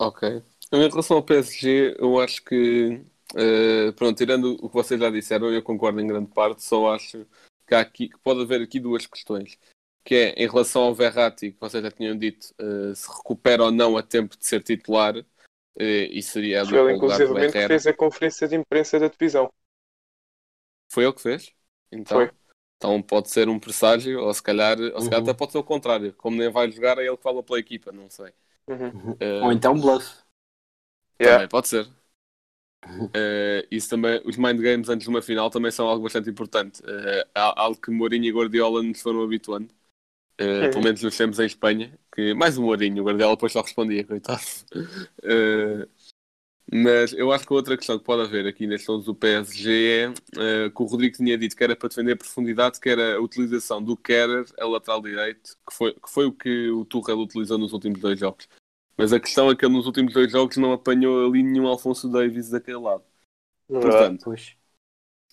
Ok. 0.00 0.42
Em 0.72 0.88
relação 0.88 1.18
ao 1.18 1.22
PSG, 1.22 1.96
eu 2.00 2.18
acho 2.18 2.42
que, 2.44 3.00
eh, 3.36 3.92
pronto, 3.92 4.16
tirando 4.16 4.56
o 4.60 4.68
que 4.68 4.74
vocês 4.74 4.98
já 4.98 5.08
disseram, 5.10 5.52
eu 5.52 5.62
concordo 5.62 6.00
em 6.00 6.06
grande 6.06 6.32
parte, 6.32 6.64
só 6.64 6.92
acho 6.92 7.24
que, 7.66 7.74
há 7.74 7.80
aqui, 7.80 8.08
que 8.08 8.18
pode 8.18 8.42
haver 8.42 8.62
aqui 8.62 8.80
duas 8.80 9.06
questões. 9.06 9.56
Que 10.04 10.14
é, 10.16 10.42
em 10.42 10.48
relação 10.48 10.82
ao 10.82 10.94
Verratti, 10.94 11.52
que 11.52 11.60
vocês 11.60 11.80
já 11.80 11.90
tinham 11.92 12.18
dito, 12.18 12.52
eh, 12.58 12.92
se 12.94 13.08
recupera 13.08 13.62
ou 13.62 13.70
não 13.70 13.96
a 13.96 14.02
tempo 14.02 14.36
de 14.36 14.44
ser 14.44 14.64
titular, 14.64 15.14
eh, 15.78 16.08
e 16.10 16.20
seria 16.20 16.62
ele, 16.62 16.94
inclusivamente, 16.94 17.56
Herrera. 17.56 17.68
fez 17.68 17.86
a 17.86 17.92
conferência 17.92 18.48
de 18.48 18.56
imprensa 18.56 18.98
da 18.98 19.06
divisão. 19.06 19.52
Foi 20.92 21.04
ele 21.04 21.12
que 21.14 21.22
fez? 21.22 21.52
Então, 21.92 22.18
Foi. 22.18 22.30
então 22.76 23.02
pode 23.02 23.30
ser 23.30 23.48
um 23.48 23.58
presságio, 23.60 24.20
ou 24.22 24.34
se 24.34 24.42
calhar, 24.42 24.78
ou 24.80 25.00
se 25.02 25.08
calhar 25.10 25.22
Uhum. 25.22 25.24
até 25.24 25.34
pode 25.34 25.52
ser 25.52 25.58
o 25.58 25.64
contrário. 25.64 26.14
Como 26.14 26.36
nem 26.36 26.50
vai 26.50 26.70
jogar, 26.70 26.98
é 26.98 27.06
ele 27.06 27.16
que 27.16 27.22
fala 27.22 27.42
pela 27.42 27.58
equipa, 27.60 27.92
não 27.92 28.10
sei. 28.10 28.32
Uhum. 28.66 29.20
Eh, 29.20 29.40
Ou 29.40 29.52
então 29.52 29.78
bluff. 29.80 30.22
Yeah. 31.18 31.42
Também 31.42 31.48
pode 31.48 31.68
ser. 31.68 31.88
Eh, 33.14 33.66
isso 33.70 33.90
também, 33.90 34.20
os 34.24 34.36
mind 34.36 34.60
games 34.60 34.88
antes 34.88 35.04
de 35.04 35.10
uma 35.10 35.20
final 35.22 35.50
também 35.50 35.70
são 35.70 35.86
algo 35.88 36.02
bastante 36.04 36.30
importante. 36.30 36.82
Há 37.34 37.60
algo 37.60 37.80
que 37.80 37.90
Mourinho 37.90 38.24
e 38.24 38.32
Guardiola 38.32 38.82
nos 38.82 39.00
foram 39.02 39.22
habituando. 39.22 39.68
Eh, 40.38 40.68
pelo 40.68 40.84
menos 40.84 41.02
nos 41.02 41.16
tempos 41.16 41.38
em 41.40 41.46
Espanha. 41.46 41.98
Que, 42.14 42.34
mais 42.34 42.58
um 42.58 42.64
Mourinho, 42.64 43.02
o 43.02 43.06
Guardiola 43.06 43.36
depois 43.36 43.52
só 43.52 43.62
respondia, 43.62 44.04
coitado. 44.04 44.42
Eh, 45.22 45.88
mas 46.70 47.12
eu 47.12 47.32
acho 47.32 47.46
que 47.46 47.52
a 47.52 47.56
outra 47.56 47.76
questão 47.76 47.98
que 47.98 48.04
pode 48.04 48.22
haver 48.22 48.46
aqui 48.46 48.66
neste 48.66 48.90
11 48.90 49.04
do 49.04 49.14
PSG 49.14 49.70
é 49.70 50.66
eh, 50.66 50.70
que 50.70 50.82
o 50.82 50.86
Rodrigo 50.86 51.16
tinha 51.16 51.36
dito 51.36 51.56
que 51.56 51.64
era 51.64 51.76
para 51.76 51.88
defender 51.88 52.12
a 52.12 52.16
profundidade, 52.16 52.80
que 52.80 52.88
era 52.88 53.16
a 53.16 53.20
utilização 53.20 53.82
do 53.82 53.96
Kerer 53.96 54.44
a 54.58 54.66
lateral 54.66 55.02
direito, 55.02 55.56
que 55.68 55.74
foi, 55.74 55.92
que 55.92 56.10
foi 56.10 56.26
o 56.26 56.32
que 56.32 56.70
o 56.70 56.84
Tuchel 56.84 57.18
utilizou 57.18 57.58
nos 57.58 57.72
últimos 57.72 58.00
dois 58.00 58.18
jogos. 58.18 58.48
Mas 58.96 59.12
a 59.12 59.20
questão 59.20 59.50
é 59.50 59.56
que 59.56 59.64
ele 59.64 59.74
nos 59.74 59.86
últimos 59.86 60.12
dois 60.12 60.30
jogos 60.30 60.56
não 60.56 60.72
apanhou 60.72 61.26
ali 61.26 61.42
nenhum 61.42 61.66
Alfonso 61.66 62.08
Davis 62.08 62.50
daquele 62.50 62.78
lado. 62.78 63.02
Verdade. 63.68 63.92
Portanto, 63.92 64.24
Pois. 64.24 64.56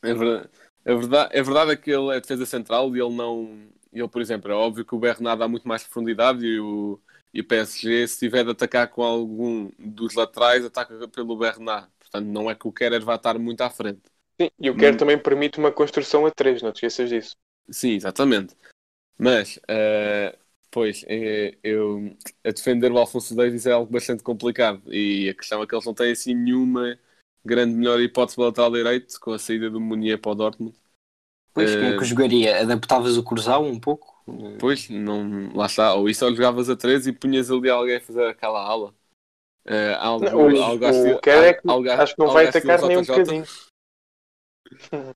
é 0.01 0.13
verdade, 0.13 0.49
é 0.85 0.95
verdade, 0.95 1.29
é 1.33 1.43
verdade 1.43 1.71
é 1.71 1.75
que 1.75 1.91
ele 1.91 2.15
é 2.15 2.21
defesa 2.21 2.45
central 2.45 2.95
e 2.95 2.99
ele 2.99 3.15
não. 3.15 3.69
Ele, 3.91 4.07
por 4.07 4.21
exemplo, 4.21 4.51
é 4.51 4.55
óbvio 4.55 4.85
que 4.85 4.95
o 4.95 4.99
Bernard 4.99 5.39
dá 5.39 5.47
muito 5.47 5.67
mais 5.67 5.83
profundidade 5.83 6.45
e 6.45 6.59
o, 6.59 6.99
e 7.33 7.41
o 7.41 7.47
PSG, 7.47 8.07
se 8.07 8.19
tiver 8.19 8.43
de 8.45 8.51
atacar 8.51 8.89
com 8.89 9.03
algum 9.03 9.71
dos 9.79 10.15
laterais, 10.15 10.65
ataca 10.65 11.07
pelo 11.07 11.37
Bernard. 11.37 11.89
Portanto, 11.99 12.25
não 12.27 12.49
é 12.49 12.55
que 12.55 12.67
o 12.67 12.71
Kerer 12.73 13.03
vá 13.03 13.15
estar 13.15 13.37
muito 13.39 13.61
à 13.61 13.69
frente. 13.69 14.01
Sim, 14.41 14.49
e 14.59 14.69
o 14.71 14.75
Kerr 14.75 14.95
Hum. 14.95 14.97
também 14.97 15.17
permite 15.21 15.59
uma 15.59 15.71
construção 15.71 16.25
a 16.25 16.31
três, 16.31 16.61
não 16.63 16.71
te 16.71 16.77
esqueças 16.77 17.09
disso. 17.09 17.37
Sim, 17.71 17.91
exatamente. 17.93 18.55
Mas 19.17 19.59
eh, 19.69 20.37
Pois, 20.71 21.03
é, 21.07 21.57
eu, 21.63 22.15
a 22.45 22.51
defender 22.51 22.91
o 22.91 22.97
Alfonso 22.99 23.35
Davis 23.35 23.65
é 23.67 23.73
algo 23.73 23.91
bastante 23.91 24.23
complicado 24.23 24.83
e 24.93 25.29
a 25.29 25.35
questão 25.35 25.63
é 25.63 25.67
que 25.67 25.75
eles 25.75 25.85
não 25.85 25.93
têm 25.95 26.11
assim 26.13 26.35
nenhuma 26.35 26.99
grande 27.45 27.75
melhor 27.75 27.99
hipótese 28.01 28.35
para 28.37 28.43
o 28.43 28.47
lateral 28.47 28.71
direito 28.73 29.19
com 29.19 29.31
a 29.33 29.39
saída 29.39 29.69
do 29.69 29.81
Munier 29.81 30.19
para 30.19 30.31
o 30.31 30.35
Dortmund. 30.35 30.75
Pois, 31.53 31.75
quem 31.75 31.89
é 31.89 31.93
que 31.93 32.03
Eh, 32.03 32.05
jogaria? 32.05 32.59
Adaptavas 32.61 33.15
o 33.17 33.23
cruzal 33.23 33.63
um 33.63 33.79
pouco? 33.79 34.08
Pois, 34.59 34.89
não, 34.89 35.51
lá 35.55 35.65
está. 35.65 35.93
Ou 35.93 36.09
isso 36.09 36.25
ou 36.25 36.33
jogavas 36.33 36.69
a 36.69 36.75
13 36.75 37.09
e 37.09 37.13
punhas 37.13 37.49
ali 37.49 37.69
alguém 37.69 37.97
a 37.97 38.01
fazer 38.01 38.25
aquela 38.27 38.61
ala. 38.61 38.93
Eh, 39.65 39.93
algo, 39.99 40.25
Não, 40.25 40.37
o, 40.37 40.61
algo 40.61 40.85
o 40.85 41.19
que 41.19 41.29
é 41.29 41.53
que 41.53 41.69
algo- 41.69 41.89
acho 41.91 42.15
que 42.15 42.19
não 42.19 42.33
vai 42.33 42.47
atacar 42.47 42.81
nem 42.83 42.97
um 42.97 43.03
bocadinho. 43.03 43.45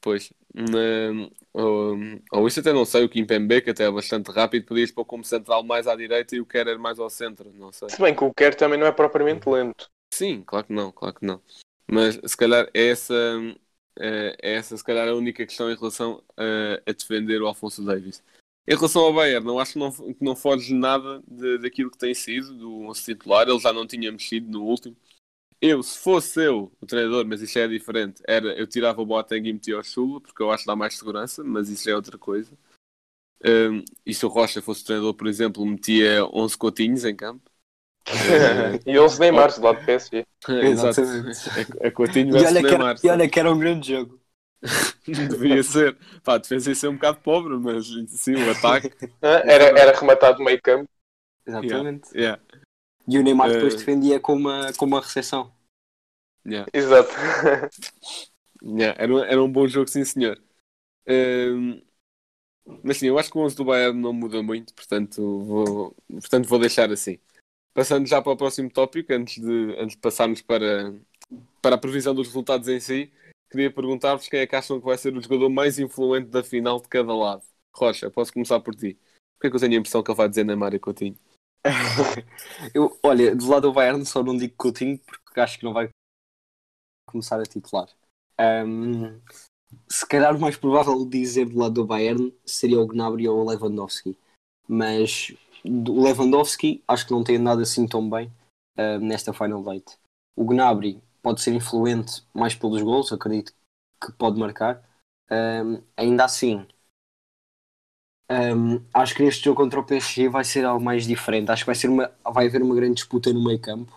Pois, 0.00 0.32
na- 0.54 1.28
ou, 1.52 1.96
ou 2.32 2.46
isso 2.46 2.60
até 2.60 2.72
não 2.72 2.84
sei, 2.84 3.04
o 3.04 3.08
Kimpembe, 3.08 3.60
que 3.60 3.70
até 3.70 3.84
é 3.84 3.90
bastante 3.90 4.30
rápido, 4.30 4.64
podias 4.64 4.92
pôr 4.92 5.04
como 5.04 5.24
central 5.24 5.64
mais 5.64 5.88
à 5.88 5.96
direita 5.96 6.36
e 6.36 6.40
o 6.40 6.46
Kerer 6.46 6.78
mais 6.78 7.00
ao 7.00 7.10
centro, 7.10 7.52
não 7.52 7.72
sei. 7.72 7.88
Se 7.90 8.00
bem 8.00 8.14
que 8.14 8.22
o 8.22 8.32
Kerr 8.32 8.54
também 8.54 8.78
não 8.78 8.86
é 8.86 8.92
propriamente 8.92 9.48
lento. 9.48 9.90
Sim, 10.14 10.42
claro 10.46 10.66
que 10.66 10.72
não, 10.72 10.92
claro 10.92 11.14
que 11.16 11.26
não. 11.26 11.42
Mas 11.90 12.18
se 12.24 12.36
calhar 12.36 12.68
é 12.72 12.90
essa, 12.90 13.14
eh, 13.98 14.36
é 14.42 14.54
essa 14.54 14.76
se 14.76 14.84
calhar 14.84 15.08
a 15.08 15.14
única 15.14 15.44
questão 15.46 15.70
em 15.70 15.76
relação 15.76 16.22
a, 16.36 16.90
a 16.90 16.92
defender 16.92 17.42
o 17.42 17.46
Alfonso 17.46 17.84
Davis. 17.84 18.22
Em 18.66 18.74
relação 18.74 19.02
ao 19.02 19.14
Bayern, 19.14 19.46
não 19.46 19.58
acho 19.58 19.74
que 19.74 19.78
não, 19.78 19.90
que 19.92 20.24
não 20.24 20.36
foge 20.36 20.74
nada 20.74 21.22
de- 21.26 21.58
daquilo 21.58 21.90
que 21.90 21.98
tem 21.98 22.14
sido 22.14 22.54
do 22.54 22.82
11 22.82 23.02
titular, 23.04 23.48
ele 23.48 23.58
já 23.58 23.72
não 23.72 23.86
tinha 23.86 24.12
mexido 24.12 24.50
no 24.50 24.62
último. 24.64 24.96
Eu, 25.60 25.82
se 25.82 25.98
fosse 25.98 26.44
eu 26.46 26.72
o 26.80 26.86
treinador, 26.86 27.26
mas 27.26 27.42
isso 27.42 27.58
é 27.58 27.66
diferente, 27.68 28.22
era, 28.26 28.56
eu 28.58 28.66
tirava 28.66 29.02
o 29.02 29.06
Boateng 29.06 29.48
e 29.48 29.52
metia 29.52 29.78
o 29.78 29.82
Chula, 29.84 30.20
porque 30.20 30.42
eu 30.42 30.50
acho 30.52 30.64
que 30.64 30.68
dá 30.68 30.76
mais 30.76 30.96
segurança, 30.96 31.42
mas 31.44 31.68
isso 31.70 31.90
é 31.90 31.96
outra 31.96 32.18
coisa. 32.18 32.56
Um, 33.44 33.84
e 34.04 34.12
se 34.14 34.26
o 34.26 34.28
Rocha 34.28 34.60
fosse 34.60 34.82
o 34.82 34.86
treinador, 34.86 35.14
por 35.14 35.26
exemplo, 35.28 35.64
metia 35.64 36.24
11 36.32 36.56
cotinhos 36.58 37.04
em 37.04 37.14
campo. 37.14 37.50
e 38.86 38.98
11 38.98 39.20
Neymar 39.20 39.52
do 39.54 39.62
lado 39.62 39.78
do 39.78 39.84
PSG. 39.84 40.26
Exato. 40.60 41.06
Exatamente. 41.06 41.38
A 41.82 41.90
Coutinho 41.90 42.32
E 42.32 42.38
versus 42.38 42.58
olha, 42.58 42.64
que 42.64 42.74
Neymar. 42.74 42.96
era, 42.98 42.98
e 43.02 43.08
olha 43.10 43.28
que 43.28 43.38
era 43.40 43.52
um 43.52 43.58
grande 43.58 43.88
jogo. 43.92 44.20
Devia 45.06 45.62
ser. 45.62 45.96
Pá, 46.22 46.34
a 46.34 46.38
defesa 46.38 46.70
ia 46.70 46.74
ser 46.74 46.88
um 46.88 46.94
bocado 46.94 47.18
pobre, 47.20 47.56
mas 47.56 47.86
sim, 48.10 48.36
o 48.36 48.50
ataque. 48.50 48.88
Ah, 49.22 49.42
Era, 49.46 49.66
era 49.78 49.98
rematado 49.98 50.42
meio 50.42 50.60
campo. 50.60 50.88
Exatamente. 51.46 52.10
Yeah, 52.14 52.36
E 53.08 53.18
o 53.18 53.22
Neymar 53.24 53.50
depois 53.50 53.74
Eh, 53.74 53.76
defendia 53.76 54.20
com 54.20 54.34
uma, 54.34 54.72
com 54.74 54.86
uma 54.86 55.00
recepção. 55.00 55.52
yeah, 56.44 56.66
Exato. 56.72 57.12
yeah. 58.62 58.94
Era, 58.98 59.12
um- 59.14 59.18
era 59.24 59.42
um 59.42 59.50
bom 59.50 59.66
jogo, 59.68 59.88
sim, 59.88 60.04
senhor. 60.04 60.40
Um, 61.08 61.82
mas 62.82 62.98
sim, 62.98 63.06
eu 63.08 63.18
acho 63.18 63.30
que 63.30 63.38
o 63.38 63.42
11 63.42 63.56
do 63.56 63.64
Bayern 63.64 63.98
não 64.00 64.12
muda 64.12 64.42
muito, 64.42 64.74
portanto 64.74 65.22
vou, 65.44 65.96
portanto 66.10 66.48
vou 66.48 66.58
deixar 66.58 66.90
assim. 66.92 67.18
Passando 67.78 68.08
já 68.08 68.20
para 68.20 68.32
o 68.32 68.36
próximo 68.36 68.68
tópico, 68.68 69.12
antes 69.12 69.40
de, 69.40 69.76
antes 69.78 69.94
de 69.94 70.02
passarmos 70.02 70.42
para, 70.42 70.92
para 71.62 71.76
a 71.76 71.78
previsão 71.78 72.12
dos 72.12 72.26
resultados 72.26 72.66
em 72.66 72.80
si, 72.80 73.08
queria 73.48 73.72
perguntar-vos 73.72 74.26
quem 74.26 74.40
é 74.40 74.48
que 74.48 74.56
acham 74.56 74.80
que 74.80 74.84
vai 74.84 74.98
ser 74.98 75.16
o 75.16 75.22
jogador 75.22 75.48
mais 75.48 75.78
influente 75.78 76.28
da 76.28 76.42
final 76.42 76.80
de 76.80 76.88
cada 76.88 77.14
lado. 77.14 77.44
Rocha, 77.72 78.10
posso 78.10 78.32
começar 78.32 78.58
por 78.58 78.74
ti. 78.74 78.98
É 79.40 79.48
que 79.48 79.54
eu 79.54 79.60
tenho 79.60 79.74
a 79.74 79.76
impressão 79.76 80.02
que 80.02 80.10
ele 80.10 80.16
vai 80.16 80.28
dizer 80.28 80.42
Neymar 80.42 80.74
e 80.74 80.80
Coutinho? 80.80 81.16
Eu, 82.74 82.98
olha, 83.00 83.36
do 83.36 83.48
lado 83.48 83.68
do 83.68 83.72
Bayern 83.72 84.04
só 84.04 84.24
não 84.24 84.36
digo 84.36 84.56
Coutinho 84.56 84.98
porque 84.98 85.38
acho 85.38 85.60
que 85.60 85.64
não 85.64 85.72
vai 85.72 85.88
começar 87.06 87.38
a 87.38 87.44
titular. 87.44 87.88
Ahm, 88.36 89.20
se 89.88 90.04
calhar 90.04 90.34
o 90.34 90.40
mais 90.40 90.56
provável 90.56 91.04
de 91.04 91.20
dizer 91.20 91.46
do 91.46 91.56
lado 91.56 91.74
do 91.74 91.86
Bayern 91.86 92.34
seria 92.44 92.80
o 92.80 92.88
Gnabry 92.88 93.28
ou 93.28 93.38
o 93.38 93.48
Lewandowski. 93.48 94.18
Mas 94.66 95.32
o 95.64 96.02
Lewandowski 96.02 96.82
acho 96.86 97.06
que 97.06 97.12
não 97.12 97.24
tem 97.24 97.36
andado 97.36 97.60
assim 97.62 97.86
tão 97.86 98.08
bem 98.08 98.30
ahm, 98.76 99.00
nesta 99.00 99.32
Final 99.32 99.62
Date. 99.62 99.96
O 100.36 100.44
Gnabry 100.44 101.02
pode 101.22 101.40
ser 101.40 101.52
influente 101.54 102.22
mais 102.34 102.54
pelos 102.54 102.82
gols, 102.82 103.12
acredito 103.12 103.52
que 104.00 104.12
pode 104.12 104.38
marcar. 104.38 104.82
Ahm, 105.30 105.82
ainda 105.96 106.24
assim, 106.24 106.66
Ahm, 108.30 108.84
acho 108.92 109.14
que 109.14 109.22
neste 109.22 109.44
jogo 109.44 109.56
contra 109.62 109.80
o 109.80 109.84
PSG 109.84 110.28
vai 110.28 110.44
ser 110.44 110.64
algo 110.64 110.84
mais 110.84 111.06
diferente. 111.06 111.50
Acho 111.50 111.62
que 111.62 111.66
vai, 111.66 111.74
ser 111.74 111.88
uma, 111.88 112.12
vai 112.24 112.46
haver 112.46 112.62
uma 112.62 112.74
grande 112.74 112.94
disputa 112.96 113.32
no 113.32 113.42
meio 113.42 113.58
campo. 113.60 113.92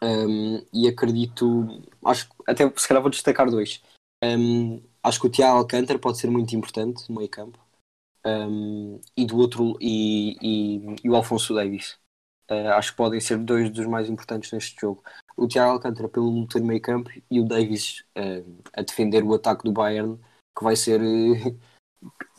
Ahm, 0.00 0.64
e 0.72 0.86
acredito, 0.88 1.66
acho 2.04 2.28
até 2.46 2.68
se 2.76 2.86
calhar 2.88 3.02
vou 3.02 3.10
destacar 3.10 3.50
dois. 3.50 3.82
Acho 5.02 5.20
que 5.20 5.26
o 5.26 5.30
Thiago 5.30 5.58
Alcântara 5.58 5.98
pode 5.98 6.18
ser 6.18 6.30
muito 6.30 6.54
importante 6.54 7.08
no 7.08 7.16
meio 7.16 7.28
campo. 7.28 7.58
Ahm, 8.24 9.00
e 9.16 9.24
do 9.26 9.38
outro, 9.38 9.76
e, 9.80 10.36
e, 10.42 10.96
e 11.04 11.10
o 11.10 11.16
Alfonso 11.16 11.54
Davis. 11.54 11.98
Ah, 12.48 12.76
acho 12.78 12.92
que 12.92 12.96
podem 12.96 13.20
ser 13.20 13.38
dois 13.38 13.70
dos 13.70 13.86
mais 13.86 14.08
importantes 14.08 14.52
neste 14.52 14.80
jogo. 14.80 15.02
O 15.36 15.46
Thiago 15.48 15.72
Alcântara 15.72 16.08
pelo 16.08 16.28
luta 16.30 16.58
no 16.58 16.66
meio 16.66 16.80
campo 16.80 17.10
e 17.30 17.40
o 17.40 17.44
Davis 17.44 18.04
ah, 18.16 18.42
a 18.74 18.82
defender 18.82 19.22
o 19.24 19.34
ataque 19.34 19.64
do 19.64 19.72
Bayern, 19.72 20.18
que 20.56 20.64
vai 20.64 20.76
ser 20.76 21.00
eh, 21.02 21.54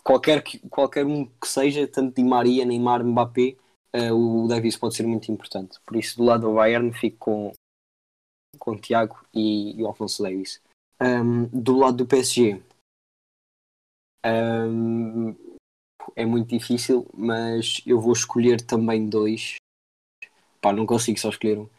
qualquer, 0.03 0.43
que- 0.43 0.59
qualquer 0.69 1.05
um 1.05 1.25
que 1.25 1.47
seja, 1.47 1.87
tanto 1.87 2.15
Di 2.15 2.23
Maria, 2.23 2.65
Neymar, 2.65 3.03
Mbappé, 3.03 3.57
eh, 3.93 4.11
o 4.11 4.47
Davis 4.47 4.77
pode 4.77 4.95
ser 4.95 5.05
muito 5.07 5.31
importante. 5.31 5.79
Por 5.85 5.95
isso, 5.97 6.17
do 6.17 6.23
lado 6.23 6.47
do 6.47 6.55
Bayern, 6.55 6.91
fico 6.93 7.17
com, 7.19 7.51
com 8.57 8.71
o 8.71 8.79
Tiago 8.79 9.17
e, 9.33 9.77
e 9.79 9.83
o 9.83 9.87
Alfonso 9.87 10.21
Davis. 10.23 10.61
Ahm, 10.99 11.45
do 11.53 11.77
lado 11.77 11.97
do 11.97 12.05
PSG, 12.05 12.61
ahm, 14.23 15.35
é 16.15 16.25
muito 16.25 16.49
difícil, 16.49 17.05
mas 17.13 17.81
eu 17.85 17.99
vou 17.99 18.13
escolher 18.13 18.61
também 18.61 19.07
dois. 19.07 19.55
Pá, 20.61 20.73
não 20.73 20.85
consigo 20.85 21.19
só 21.19 21.29
escolher 21.29 21.57
um. 21.59 21.69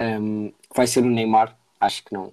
Ahm, 0.00 0.52
vai 0.74 0.86
ser 0.86 1.00
o 1.02 1.06
Neymar, 1.10 1.58
acho 1.80 2.04
que 2.04 2.12
não, 2.12 2.32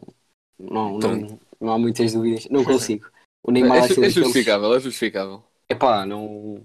não, 0.59 0.97
não, 0.99 1.39
não 1.59 1.73
há 1.73 1.79
muitas 1.79 2.13
dúvidas. 2.13 2.47
Não 2.49 2.63
consigo. 2.63 3.09
O 3.43 3.51
Neymar 3.51 3.77
É, 3.77 3.79
é 3.79 3.87
daqueles- 3.87 4.13
justificável, 4.13 4.75
é 4.75 4.79
justificável. 4.79 5.43
Epá, 5.69 6.05
não. 6.05 6.63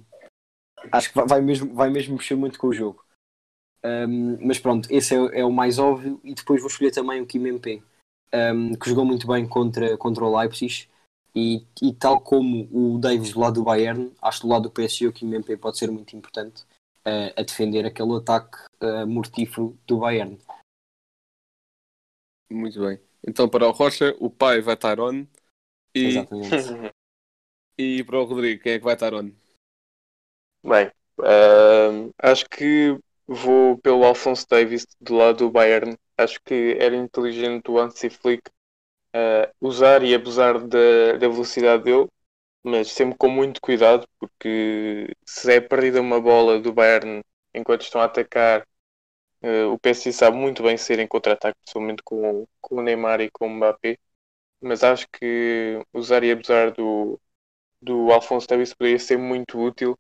Acho 0.93 1.13
que 1.13 1.21
vai- 1.23 1.41
mesmo, 1.41 1.75
vai 1.75 1.91
mesmo 1.91 2.17
mexer 2.17 2.35
muito 2.35 2.59
com 2.59 2.69
o 2.69 2.73
jogo. 2.73 3.05
Ahm, 3.83 4.37
mas 4.43 4.59
pronto, 4.59 4.89
esse 4.93 5.15
é, 5.15 5.41
é 5.41 5.45
o 5.45 5.51
mais 5.53 5.79
óbvio. 5.79 6.21
E 6.23 6.35
depois 6.35 6.61
vou 6.61 6.69
escolher 6.69 6.91
também 6.91 7.21
o 7.21 7.27
Kim 7.27 7.47
MP, 7.47 7.83
ahm, 8.33 8.75
que 8.75 8.89
jogou 8.91 9.05
muito 9.07 9.27
bem 9.27 9.47
contra, 9.47 9.97
contra 9.97 10.25
o 10.25 10.39
Leipzig. 10.39 10.87
E, 11.35 11.65
e 11.81 11.93
tal 11.95 12.21
como 12.21 12.69
o 12.73 12.99
Davis 12.99 13.33
do 13.33 13.41
lado 13.41 13.55
do 13.55 13.65
Bayern, 13.65 14.13
acho 14.21 14.41
que 14.41 14.47
do 14.47 14.53
lado 14.53 14.63
do 14.65 14.71
PSG 14.71 15.07
o 15.07 15.13
Kim 15.13 15.33
MP 15.33 15.57
pode 15.57 15.79
ser 15.79 15.91
muito 15.91 16.17
importante 16.17 16.65
ah, 17.05 17.33
a 17.37 17.43
defender 17.43 17.87
aquele 17.87 18.17
ataque 18.17 18.59
ah, 18.81 19.07
mortífero 19.07 19.79
do 19.87 19.99
Bayern. 19.99 20.39
Muito 22.51 22.81
bem. 22.81 23.01
Então, 23.27 23.49
para 23.49 23.69
o 23.69 23.71
Rocha, 23.71 24.17
o 24.19 24.29
pai 24.29 24.61
vai 24.61 24.75
estar 24.75 24.99
on. 24.99 25.27
E, 25.95 26.07
Exatamente. 26.07 26.51
e 27.79 28.03
para 28.05 28.19
o 28.19 28.25
Rodrigo, 28.25 28.63
quem 28.63 28.73
é 28.73 28.79
que 28.79 28.85
vai 28.85 28.95
estar 28.95 29.15
on? 29.15 29.31
Bem, 30.65 30.91
ahm, 31.21 32.11
acho 32.19 32.45
que 32.49 32.99
vou 33.27 33.79
pelo 33.79 34.05
Alfonso 34.05 34.47
Davis 34.49 34.87
do 35.01 35.15
lado 35.15 35.39
do 35.39 35.51
Bayern. 35.51 35.97
Acho 36.19 36.41
que 36.43 36.77
era 36.79 36.97
inteligente 36.97 37.71
o 37.71 37.79
Hansi 37.79 38.11
Flick 38.11 38.51
ah, 39.15 39.51
usar 39.61 40.03
e 40.03 40.15
abusar 40.15 40.59
da, 40.67 41.13
da 41.19 41.29
velocidade 41.29 41.85
dele, 41.85 42.09
mas 42.65 42.91
sempre 42.93 43.17
com 43.19 43.29
muito 43.31 43.61
cuidado, 43.63 44.07
porque 44.21 45.15
se 45.27 45.53
é 45.55 45.61
perdida 45.61 46.01
uma 46.01 46.21
bola 46.21 46.61
do 46.61 46.73
Bayern 46.73 47.23
enquanto 47.55 47.83
estão 47.83 48.01
a 48.01 48.07
atacar, 48.07 48.67
ah, 49.43 49.69
o 49.73 49.79
PSG 49.79 50.13
sabe 50.13 50.37
muito 50.37 50.63
bem 50.63 50.77
ser 50.77 50.99
em 50.99 51.07
contra-ataque, 51.09 51.59
principalmente 51.63 52.03
com, 52.05 52.47
com 52.61 52.77
o 52.77 52.83
Neymar 52.83 53.21
e 53.21 53.31
com 53.31 53.47
o 53.47 53.51
Mbappé. 53.51 53.99
Mas 54.61 54.85
acho 54.85 55.07
que 55.13 55.81
usar 55.93 56.25
e 56.25 56.33
abusar 56.33 56.73
do, 56.73 57.21
do 57.83 58.13
Alfonso 58.13 58.47
Davis 58.49 58.75
poderia 58.75 58.99
ser 58.99 59.19
muito 59.19 59.59
útil 59.61 59.99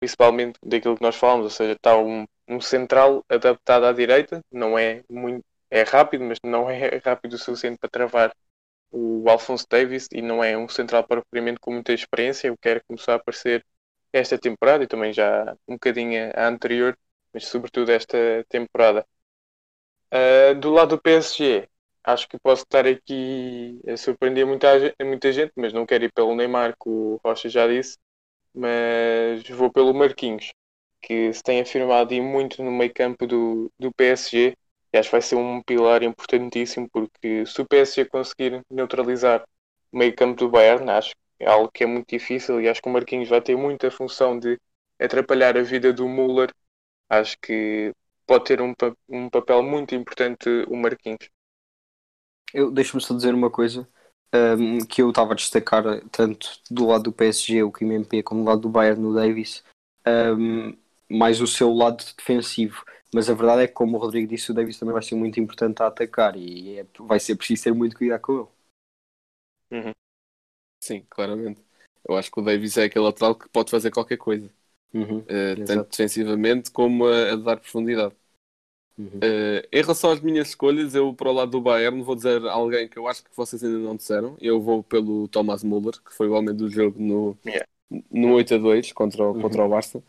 principalmente 0.00 0.58
daquilo 0.64 0.96
que 0.96 1.02
nós 1.02 1.16
falamos, 1.16 1.44
ou 1.46 1.50
seja, 1.50 1.72
está 1.74 1.96
um, 1.98 2.26
um 2.48 2.60
central 2.60 3.24
adaptado 3.28 3.86
à 3.86 3.92
direita, 3.92 4.42
não 4.52 4.78
é 4.78 5.02
muito, 5.10 5.44
é 5.70 5.82
rápido, 5.82 6.24
mas 6.24 6.38
não 6.44 6.70
é 6.70 6.98
rápido 7.04 7.34
o 7.34 7.38
suficiente 7.38 7.78
para 7.78 7.90
travar 7.90 8.32
o 8.92 9.28
Alfonso 9.28 9.66
Davis 9.70 10.08
e 10.12 10.22
não 10.22 10.44
é 10.44 10.56
um 10.56 10.68
central 10.68 11.04
propriamente 11.06 11.60
com 11.60 11.72
muita 11.72 11.92
experiência, 11.92 12.52
o 12.52 12.58
que 12.58 12.80
começar 12.80 13.14
a 13.14 13.16
aparecer 13.16 13.64
esta 14.12 14.38
temporada 14.38 14.84
e 14.84 14.86
também 14.86 15.12
já 15.12 15.56
um 15.68 15.74
bocadinho 15.74 16.30
a 16.36 16.48
anterior, 16.48 16.96
mas 17.32 17.46
sobretudo 17.46 17.90
esta 17.90 18.18
temporada. 18.48 19.06
Ah, 20.10 20.52
do 20.54 20.70
lado 20.70 20.96
do 20.96 21.02
PSG, 21.02 21.68
acho 22.04 22.28
que 22.28 22.38
posso 22.38 22.62
estar 22.64 22.86
aqui 22.86 23.80
a 23.88 23.96
surpreender 23.96 24.46
muita, 24.46 24.68
muita 25.02 25.32
gente, 25.32 25.52
mas 25.56 25.72
não 25.72 25.86
quero 25.86 26.04
ir 26.04 26.12
pelo 26.12 26.34
Neymar, 26.36 26.72
que 26.72 26.88
o 26.88 27.18
Rocha 27.24 27.48
já 27.48 27.66
disse, 27.66 27.98
mas 28.54 29.48
vou 29.50 29.72
pelo 29.72 29.94
Marquinhos, 29.94 30.52
que 31.02 31.32
se 31.32 31.42
tem 31.42 31.60
afirmado 31.62 32.14
e 32.14 32.20
muito 32.20 32.62
no 32.62 32.70
meio 32.72 32.92
campo 32.94 33.26
do, 33.26 33.72
do 33.78 33.92
PSG, 33.94 34.56
e 34.92 34.98
acho 34.98 35.08
que 35.08 35.14
vai 35.14 35.22
ser 35.22 35.36
um 35.36 35.62
pilar 35.62 36.02
importantíssimo, 36.02 36.88
porque 36.90 37.46
se 37.46 37.60
o 37.60 37.66
PSG 37.66 38.04
conseguir 38.04 38.62
neutralizar 38.70 39.42
o 39.90 39.98
meio 39.98 40.14
campo 40.14 40.36
do 40.36 40.48
Bayern, 40.48 40.90
acho 40.90 41.12
é 41.42 41.48
algo 41.48 41.70
que 41.72 41.82
é 41.82 41.86
muito 41.86 42.08
difícil 42.08 42.60
e 42.60 42.68
acho 42.68 42.80
que 42.80 42.88
o 42.88 42.92
Marquinhos 42.92 43.28
vai 43.28 43.42
ter 43.42 43.56
muita 43.56 43.90
função 43.90 44.38
de 44.38 44.58
atrapalhar 44.98 45.56
a 45.58 45.62
vida 45.62 45.92
do 45.92 46.08
Müller. 46.08 46.52
Acho 47.08 47.36
que 47.40 47.92
pode 48.24 48.44
ter 48.44 48.62
um, 48.62 48.72
um 49.08 49.28
papel 49.28 49.60
muito 49.62 49.92
importante 49.94 50.48
o 50.68 50.76
Marquinhos. 50.76 51.28
Eu 52.54 52.70
deixo-me 52.70 53.02
só 53.02 53.12
dizer 53.12 53.34
uma 53.34 53.50
coisa 53.50 53.88
um, 54.32 54.78
que 54.86 55.02
eu 55.02 55.10
estava 55.10 55.32
a 55.32 55.36
destacar 55.36 55.82
tanto 56.10 56.60
do 56.70 56.86
lado 56.86 57.04
do 57.04 57.12
PSG, 57.12 57.64
o 57.64 57.72
Kim 57.72 57.92
MP, 57.92 58.22
como 58.22 58.44
do 58.44 58.48
lado 58.48 58.60
do 58.60 58.68
Bayern, 58.68 59.02
no 59.02 59.12
Davis, 59.12 59.64
um, 60.06 60.76
mais 61.12 61.40
o 61.40 61.46
seu 61.46 61.72
lado 61.72 62.04
defensivo. 62.16 62.84
Mas 63.14 63.28
a 63.30 63.34
verdade 63.34 63.62
é 63.62 63.66
que, 63.68 63.74
como 63.74 63.96
o 63.96 64.00
Rodrigo 64.00 64.28
disse, 64.28 64.50
o 64.50 64.54
Davis 64.54 64.78
também 64.78 64.92
vai 64.94 65.02
ser 65.02 65.14
muito 65.16 65.38
importante 65.40 65.82
a 65.82 65.86
atacar 65.88 66.36
e 66.36 66.78
é- 66.80 66.86
vai 67.00 67.20
ser 67.20 67.36
preciso 67.36 67.64
ter 67.64 67.74
muito 67.74 67.96
cuidado 67.96 68.20
com 68.22 68.48
ele. 69.70 69.92
Sim, 70.80 71.06
claramente. 71.08 71.60
Eu 72.08 72.16
acho 72.16 72.30
que 72.30 72.40
o 72.40 72.42
Davis 72.42 72.76
é 72.76 72.84
aquele 72.84 73.04
lateral 73.04 73.34
que 73.36 73.48
pode 73.48 73.70
fazer 73.70 73.90
qualquer 73.90 74.16
coisa, 74.16 74.50
Uhum, 74.94 75.24
Exato. 75.26 75.64
tanto 75.66 75.90
defensivamente 75.90 76.70
como 76.70 77.06
a, 77.06 77.32
a 77.32 77.36
dar 77.36 77.56
profundidade. 77.58 78.14
uhum. 78.98 79.18
Eh, 79.22 79.68
em 79.72 79.80
relação 79.82 80.10
às 80.10 80.20
minhas 80.20 80.48
escolhas, 80.48 80.94
eu 80.94 81.14
para 81.14 81.30
o 81.30 81.32
lado 81.32 81.50
do 81.52 81.60
Bayern 81.60 82.02
vou 82.02 82.14
dizer 82.14 82.44
alguém 82.46 82.88
que 82.88 82.98
eu 82.98 83.06
acho 83.08 83.22
que 83.24 83.30
vocês 83.34 83.62
ainda 83.62 83.78
não 83.78 83.96
disseram. 83.96 84.36
Eu 84.40 84.60
vou 84.60 84.82
pelo 84.82 85.28
Thomas 85.28 85.62
Müller, 85.62 85.94
que 86.02 86.12
foi 86.12 86.28
o 86.28 86.32
homem 86.32 86.54
do 86.54 86.68
jogo 86.68 87.00
no, 87.00 87.38
Yeah. 87.46 87.66
no 88.10 88.34
8 88.34 88.54
a 88.54 88.58
2 88.58 88.92
contra, 88.92 89.24
o- 89.24 89.32
Uhum. 89.34 89.42
contra 89.42 89.64
o 89.64 89.68
Barça. 89.68 90.02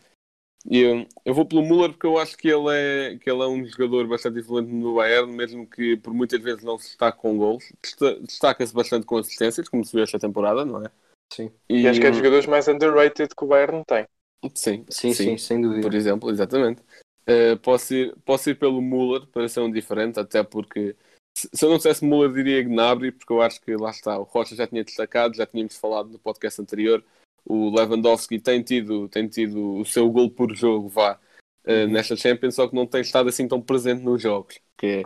E 0.68 0.78
eu, 0.80 1.06
eu 1.26 1.34
vou 1.34 1.44
pelo 1.44 1.62
Müller 1.62 1.90
porque 1.90 2.06
eu 2.06 2.18
acho 2.18 2.36
que 2.38 2.48
ele 2.48 2.68
é, 2.70 3.18
que 3.18 3.30
ele 3.30 3.42
é 3.42 3.46
um 3.46 3.64
jogador 3.66 4.06
bastante 4.08 4.40
influente 4.40 4.72
no 4.72 4.94
Bayern, 4.94 5.30
mesmo 5.30 5.66
que 5.66 5.96
por 5.98 6.14
muitas 6.14 6.40
vezes 6.40 6.64
não 6.64 6.78
se 6.78 6.88
destaque 6.88 7.18
com 7.18 7.36
gols. 7.36 7.64
Desta- 7.82 8.18
Destaca-se 8.20 8.72
bastante 8.74 9.04
com 9.04 9.18
assistências, 9.18 9.68
como 9.68 9.84
se 9.84 9.92
viu 9.92 10.02
esta 10.02 10.18
temporada, 10.18 10.64
não 10.64 10.82
é? 10.82 10.90
Sim. 11.32 11.50
E 11.68 11.86
acho 11.86 12.00
que 12.00 12.06
é 12.06 12.10
dos 12.10 12.18
jogadores 12.18 12.46
mais 12.46 12.66
underrated 12.66 13.34
que 13.36 13.44
o 13.44 13.46
Bayern 13.48 13.82
tem. 13.86 14.06
Sim, 14.54 14.84
Sim, 14.88 15.12
sim, 15.14 15.38
sem 15.38 15.60
dúvida. 15.60 15.82
por 15.82 15.94
exemplo, 15.94 16.30
exatamente. 16.30 16.80
Uh, 17.26 17.56
posso, 17.62 17.94
ir, 17.94 18.14
posso 18.24 18.50
ir 18.50 18.54
pelo 18.58 18.80
Müller 18.80 19.26
para 19.26 19.48
ser 19.48 19.60
um 19.60 19.70
diferente, 19.70 20.20
até 20.20 20.42
porque 20.42 20.94
se, 21.36 21.48
se 21.52 21.64
eu 21.64 21.70
não 21.70 21.76
dissesse 21.78 22.04
Müller, 22.04 22.32
diria 22.32 22.62
Gnabry, 22.62 23.12
porque 23.12 23.32
eu 23.32 23.40
acho 23.42 23.60
que 23.60 23.74
lá 23.76 23.90
está. 23.90 24.18
O 24.18 24.22
Rocha 24.22 24.54
já 24.54 24.66
tinha 24.66 24.84
destacado, 24.84 25.34
já 25.36 25.46
tínhamos 25.46 25.76
falado 25.76 26.08
no 26.10 26.18
podcast 26.18 26.60
anterior. 26.60 27.02
O 27.44 27.70
Lewandowski 27.70 28.40
tem 28.40 28.62
tido, 28.62 29.08
tem 29.08 29.28
tido 29.28 29.76
o 29.76 29.84
seu 29.84 30.10
gol 30.10 30.30
por 30.30 30.54
jogo, 30.54 30.88
vá, 30.88 31.20
uh, 31.66 31.86
nesta 31.88 32.16
Champions, 32.16 32.54
só 32.54 32.66
que 32.66 32.74
não 32.74 32.86
tem 32.86 33.02
estado 33.02 33.28
assim 33.28 33.46
tão 33.46 33.60
presente 33.60 34.02
nos 34.02 34.22
jogos, 34.22 34.58
que 34.78 34.86
é, 34.86 35.02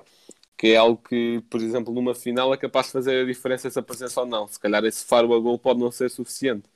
que 0.56 0.66
é 0.68 0.76
algo 0.76 1.02
que, 1.02 1.42
por 1.50 1.60
exemplo, 1.60 1.92
numa 1.92 2.14
final 2.14 2.54
é 2.54 2.56
capaz 2.56 2.86
de 2.86 2.92
fazer 2.92 3.22
a 3.22 3.26
diferença 3.26 3.68
essa 3.68 3.82
presença 3.82 4.20
ou 4.20 4.26
não. 4.26 4.46
Se 4.46 4.58
calhar 4.58 4.84
esse 4.84 5.04
faro 5.04 5.34
a 5.34 5.38
gol 5.38 5.58
pode 5.58 5.80
não 5.80 5.90
ser 5.90 6.10
suficiente. 6.10 6.68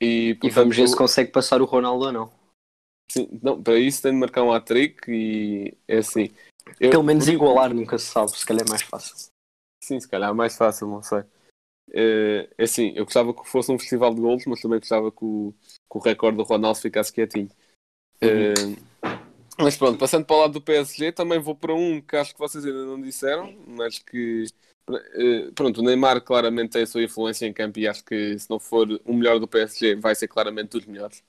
E, 0.00 0.30
E 0.30 0.34
portanto, 0.34 0.54
vamos 0.54 0.76
ver 0.76 0.88
se 0.88 0.96
consegue 0.96 1.30
passar 1.30 1.62
o 1.62 1.64
Ronaldo 1.64 2.06
ou 2.06 2.12
não. 2.12 2.32
Sim, 3.10 3.28
não, 3.42 3.62
para 3.62 3.78
isso 3.78 4.00
tem 4.02 4.12
de 4.12 4.18
marcar 4.18 4.42
um 4.42 4.52
hat-trick 4.52 5.10
e 5.10 5.76
é 5.86 5.98
assim. 5.98 6.30
Eu- 6.80 6.90
Pelo 6.90 7.02
menos 7.02 7.28
igualar, 7.28 7.74
nunca 7.74 7.98
se 7.98 8.06
sabe, 8.06 8.30
se 8.30 8.46
calhar 8.46 8.64
é 8.66 8.68
mais 8.70 8.82
fácil. 8.82 9.30
Sim, 9.84 10.00
se 10.00 10.08
calhar 10.08 10.30
é 10.30 10.32
mais 10.32 10.56
fácil, 10.56 10.86
não 10.86 11.02
sei. 11.02 11.22
É 11.94 12.48
é 12.58 12.64
assim, 12.64 12.92
eu 12.94 13.04
gostava 13.04 13.34
que 13.34 13.48
fosse 13.48 13.72
um 13.72 13.78
festival 13.78 14.14
de 14.14 14.20
gols, 14.20 14.44
mas 14.46 14.60
também 14.60 14.78
gostava 14.78 15.10
que 15.10 15.24
o, 15.24 15.52
que 15.90 15.98
o 15.98 16.00
recorde 16.00 16.36
do 16.36 16.42
Ronaldo 16.44 16.78
ficasse 16.78 17.12
quietinho. 17.12 17.48
É, 18.20 18.52
mas 19.58 19.76
pronto, 19.76 19.98
passando 19.98 20.24
para 20.24 20.36
o 20.36 20.40
lado 20.40 20.52
do 20.54 20.60
PSG, 20.60 21.12
também 21.12 21.38
vou 21.38 21.54
para 21.54 21.74
um 21.74 22.00
que 22.00 22.16
acho 22.16 22.32
que 22.32 22.38
vocês 22.38 22.64
ainda 22.64 22.84
não 22.84 23.00
disseram, 23.00 23.54
mas 23.66 23.98
que 23.98 24.46
eh, 24.90 25.50
pronto, 25.54 25.80
o 25.80 25.84
Neymar 25.84 26.20
claramente 26.22 26.70
tem 26.72 26.82
a 26.82 26.86
sua 26.86 27.02
influência 27.02 27.46
em 27.46 27.52
campo 27.52 27.78
e 27.78 27.86
acho 27.86 28.04
que 28.04 28.38
se 28.38 28.48
não 28.50 28.58
for 28.58 28.88
o 29.04 29.12
melhor 29.12 29.38
do 29.38 29.46
PSG, 29.48 29.94
vai 29.96 30.14
ser 30.14 30.28
claramente 30.28 30.70
dos 30.70 30.86
melhores. 30.86 31.22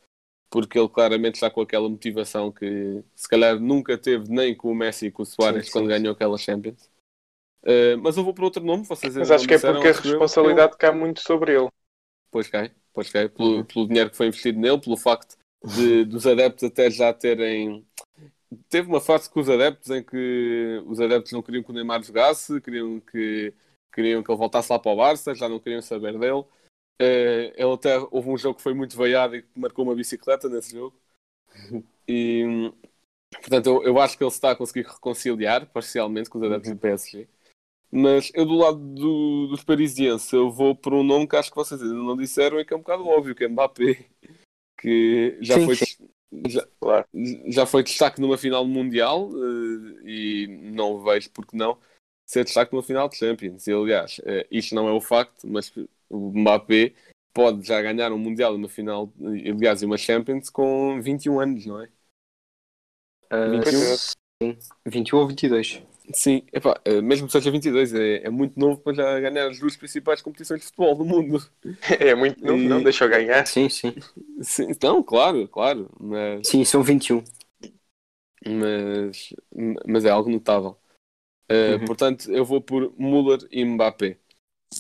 Porque 0.49 0.79
ele 0.79 0.89
claramente 0.89 1.35
está 1.35 1.49
com 1.49 1.61
aquela 1.61 1.89
motivação 1.89 2.51
que 2.51 3.03
se 3.15 3.27
calhar 3.27 3.59
nunca 3.59 3.97
teve 3.97 4.29
nem 4.29 4.55
com 4.55 4.71
o 4.71 4.75
Messi 4.75 5.07
e 5.07 5.11
com 5.11 5.23
o 5.23 5.25
Soares 5.25 5.65
Sim, 5.65 5.71
sim, 5.71 5.71
quando 5.71 5.85
sim. 5.85 5.89
ganhou 5.89 6.13
aquela 6.13 6.37
Champions. 6.37 6.89
Eh, 7.65 7.95
mas 7.95 8.17
eu 8.17 8.23
vou 8.23 8.33
para 8.33 8.43
outro 8.43 8.63
nome, 8.63 8.85
vocês 8.85 9.15
Mas 9.15 9.31
acho 9.31 9.47
que 9.47 9.53
é 9.53 9.59
porque 9.59 9.87
a 9.87 9.91
eu, 9.91 9.97
responsabilidade 9.97 10.77
cai 10.77 10.91
muito 10.91 11.21
sobre 11.21 11.55
ele. 11.55 11.69
Pois 12.29 12.47
cai, 12.49 12.71
pois 12.93 13.09
cai, 13.09 13.29
pelo, 13.29 13.57
Uhum. 13.57 13.63
pelo 13.63 13.87
dinheiro 13.87 14.09
que 14.09 14.17
foi 14.17 14.27
investido 14.27 14.59
nele, 14.59 14.79
pelo 14.81 14.97
facto 14.97 15.37
de, 15.63 16.03
dos 16.05 16.27
adeptos 16.27 16.63
até 16.63 16.89
já 16.89 17.13
terem. 17.13 17.85
Teve 18.69 18.87
uma 18.87 19.01
fase 19.01 19.29
com 19.29 19.39
os 19.39 19.49
adeptos 19.49 19.89
em 19.89 20.03
que 20.03 20.83
os 20.85 20.99
adeptos 20.99 21.31
não 21.31 21.41
queriam 21.41 21.63
que 21.63 21.71
o 21.71 21.73
Neymar 21.73 22.03
jogasse, 22.03 22.61
queriam 22.61 22.99
que, 22.99 23.53
queriam 23.93 24.21
que 24.21 24.29
ele 24.31 24.37
voltasse 24.37 24.71
lá 24.71 24.77
para 24.77 24.91
o 24.91 24.95
Barça, 24.95 25.33
já 25.33 25.49
não 25.49 25.59
queriam 25.59 25.81
saber 25.81 26.17
dele. 26.19 26.43
Eh, 27.01 27.53
ele 27.55 27.73
até 27.73 27.97
houve 28.11 28.29
um 28.29 28.37
jogo 28.37 28.57
que 28.57 28.61
foi 28.63 28.73
muito 28.73 28.95
veiado 28.97 29.35
e 29.35 29.45
marcou 29.55 29.85
uma 29.85 29.95
bicicleta 29.95 30.49
nesse 30.49 30.73
jogo. 30.73 30.95
E 32.07 32.71
portanto, 33.31 33.67
eu, 33.67 33.83
eu 33.83 33.99
acho 33.99 34.17
que 34.17 34.23
ele 34.23 34.31
se 34.31 34.37
está 34.37 34.51
a 34.51 34.55
conseguir 34.55 34.85
reconciliar 34.85 35.65
parcialmente 35.67 36.29
com 36.29 36.37
os 36.37 36.43
adeptos 36.43 36.71
do 36.71 36.77
PSG. 36.77 37.27
Mas 37.95 38.31
eu 38.33 38.43
do 38.43 38.55
lado 38.55 38.77
do- 38.79 39.47
dos 39.49 39.63
parisienses 39.63 40.31
eu 40.33 40.49
vou 40.49 40.75
por 40.75 40.95
um 40.95 41.03
nome 41.03 41.27
que 41.27 41.35
acho 41.35 41.51
que 41.51 41.55
vocês 41.55 41.79
ainda 41.79 41.93
não 41.93 42.17
disseram 42.17 42.59
e 42.59 42.65
que 42.65 42.73
é 42.73 42.75
um 42.77 42.79
bocado 42.79 43.05
óbvio, 43.07 43.35
que 43.35 43.43
é 43.43 43.47
Mbappé, 43.47 44.05
que 44.79 45.37
já 45.41 45.59
Sim, 45.59 45.65
foi 45.65 45.75
sim. 45.75 46.09
já, 46.47 46.67
Claro. 46.79 47.05
já 47.47 47.65
foi 47.67 47.83
destaque 47.83 48.19
numa 48.19 48.35
final 48.37 48.65
mundial 48.65 49.29
eh, 49.31 50.01
e 50.09 50.47
não 50.73 51.03
vejo 51.03 51.29
porque 51.29 51.55
não 51.55 51.77
ser 52.25 52.43
destaque 52.43 52.73
numa 52.73 52.81
final 52.81 53.07
de 53.07 53.15
Champions. 53.17 53.67
E, 53.67 53.71
aliás, 53.71 54.19
eh, 54.25 54.47
isto 54.49 54.73
não 54.73 54.87
é 54.87 54.91
o 54.91 54.99
facto, 54.99 55.47
mas 55.47 55.71
o 56.09 56.31
Mbappé 56.31 56.93
pode 57.31 57.61
já 57.61 57.79
ganhar 57.79 58.11
um 58.11 58.17
mundial 58.17 58.53
e 58.53 58.57
uma 58.57 58.69
final, 58.69 59.13
eh, 59.21 59.51
aliás, 59.51 59.83
e 59.83 59.85
uma 59.85 59.97
Champions 59.99 60.49
com 60.49 60.99
21 60.99 61.39
anos, 61.39 61.65
não 61.67 61.79
é? 61.79 61.89
Ah, 63.29 63.49
21? 63.51 63.97
sim, 64.41 64.57
21 64.87 65.17
ou 65.19 65.27
22. 65.27 65.83
Sim, 66.13 66.43
epá, 66.51 66.79
eh, 66.83 67.01
mesmo 67.01 67.27
que 67.27 67.31
seja 67.33 67.49
22, 67.49 67.93
é, 67.93 68.25
é 68.25 68.29
muito 68.29 68.59
novo 68.59 68.79
para 68.81 68.93
já 68.93 69.19
ganhar 69.19 69.49
as 69.49 69.59
duas 69.59 69.77
principais 69.77 70.21
competições 70.21 70.59
de 70.61 70.65
futebol 70.67 70.95
do 70.95 71.05
mundo. 71.05 71.41
É 71.99 72.13
muito 72.13 72.43
novo, 72.43 72.61
E- 72.61 72.67
não 72.67 72.83
deixa 72.83 73.05
eu 73.05 73.09
ganhar. 73.09 73.45
Sim, 73.47 73.69
sim. 73.69 73.93
Sim, 74.41 74.67
não, 74.81 75.01
claro, 75.01 75.47
claro, 75.47 75.89
mas, 75.99 76.47
Sim, 76.47 76.65
são 76.65 76.83
21. 76.83 77.23
mas, 78.45 79.33
mas 79.87 80.05
é 80.05 80.09
algo 80.09 80.29
notável. 80.29 80.77
Eh, 81.49 81.77
Uhum. 81.77 81.85
Portanto, 81.85 82.31
eu 82.31 82.45
vou 82.45 82.61
por 82.61 82.93
Müller 82.97 83.39
e 83.51 83.63
Mbappé. 83.65 84.17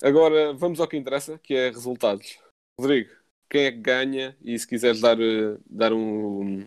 Agora 0.03 0.53
vamos 0.53 0.79
ao 0.79 0.87
que 0.87 0.97
interessa, 0.97 1.39
que 1.39 1.53
é 1.53 1.69
resultados. 1.69 2.37
Rodrigo, 2.79 3.11
quem 3.49 3.65
é 3.65 3.71
que 3.71 3.77
ganha? 3.77 4.37
E 4.43 4.57
se 4.57 4.67
quiseres 4.67 5.01
dar, 5.01 5.19
eh, 5.19 5.57
dar 5.67 5.93
um. 5.93 6.65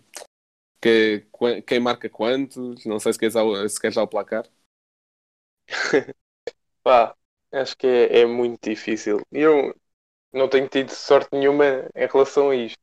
Que- 0.87 1.63
quem 1.63 1.81
marca 1.81 2.09
quantos? 2.09 2.85
Não 2.87 2.99
sei 3.01 3.13
se 3.13 3.19
queres, 3.19 3.35
dar- 3.35 3.69
se 3.69 3.81
queres 3.81 3.97
o 3.97 4.07
placar. 4.07 4.45
Pá, 6.85 7.17
acho 7.53 7.77
que 7.77 7.87
é, 7.87 8.21
é 8.23 8.27
muito 8.27 8.69
difícil. 8.71 9.21
Eu 9.33 9.75
não 10.33 10.49
tenho 10.49 10.69
tido 10.69 10.91
sorte 10.93 11.31
nenhuma 11.33 11.65
em 11.97 12.07
relação 12.07 12.51
a 12.51 12.57
isto. 12.57 12.81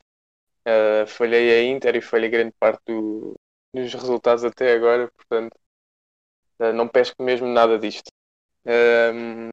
Ah, 0.65 1.05
falhei 1.07 1.51
a 1.59 1.63
Inter 1.71 1.95
e 1.97 2.01
falhei 2.01 2.29
grande 2.29 2.53
parte 2.59 2.81
do- 2.87 3.35
dos 3.73 3.93
resultados 3.95 4.43
até 4.45 4.73
agora, 4.73 5.09
portanto, 5.11 5.57
ah, 6.59 6.73
não 6.73 6.87
pesco 6.87 7.21
mesmo 7.23 7.47
nada 7.47 7.77
disto. 7.79 8.11
Ahm, 8.67 9.49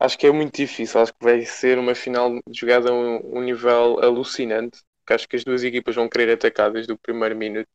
acho 0.00 0.18
que 0.18 0.26
é 0.26 0.32
muito 0.32 0.56
difícil. 0.56 1.00
Acho 1.00 1.12
que 1.14 1.24
vai 1.24 1.44
ser 1.46 1.78
uma 1.78 1.94
final 1.94 2.40
jogada 2.52 2.90
a 2.90 2.92
um, 2.92 3.38
um 3.38 3.42
nível 3.42 4.00
alucinante. 4.02 4.80
Porque 5.00 5.14
acho 5.14 5.28
que 5.28 5.36
as 5.36 5.44
duas 5.44 5.62
equipas 5.64 5.94
vão 5.96 6.08
querer 6.08 6.32
atacar 6.34 6.72
desde 6.72 6.92
o 6.92 6.98
primeiro 6.98 7.36
minuto. 7.36 7.68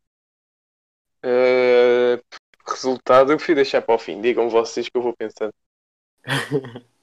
Ah, 1.24 2.20
resultado, 2.68 3.32
eu 3.32 3.38
prefiro 3.38 3.58
deixar 3.58 3.82
para 3.82 3.96
o 3.96 4.00
fim. 4.00 4.22
Digam 4.22 4.50
vocês 4.50 4.88
que 4.90 4.98
eu 4.98 5.02
vou 5.02 5.16
pensando. 5.16 5.54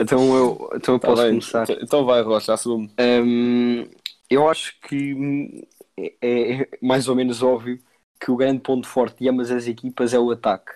Então 0.00 0.36
eu, 0.36 0.70
então 0.74 0.94
eu 0.94 1.00
Tá 1.00 1.08
posso 1.08 1.22
bem. 1.22 1.28
começar. 1.28 1.66
Então 1.82 2.04
vai, 2.04 2.22
Rocha, 2.22 2.54
assume. 2.54 2.90
Hum, 2.98 3.84
eu 4.28 4.48
acho 4.48 4.78
que 4.82 5.14
hum, 5.14 5.62
é, 5.96 6.62
é 6.62 6.68
mais 6.82 7.08
ou 7.08 7.16
menos 7.16 7.42
óbvio 7.42 7.82
que 8.20 8.30
o 8.30 8.36
grande 8.36 8.60
ponto 8.62 8.86
forte 8.86 9.18
de 9.20 9.28
ambas 9.28 9.50
as 9.50 9.66
equipas 9.66 10.12
é 10.12 10.18
o 10.18 10.30
ataque. 10.30 10.72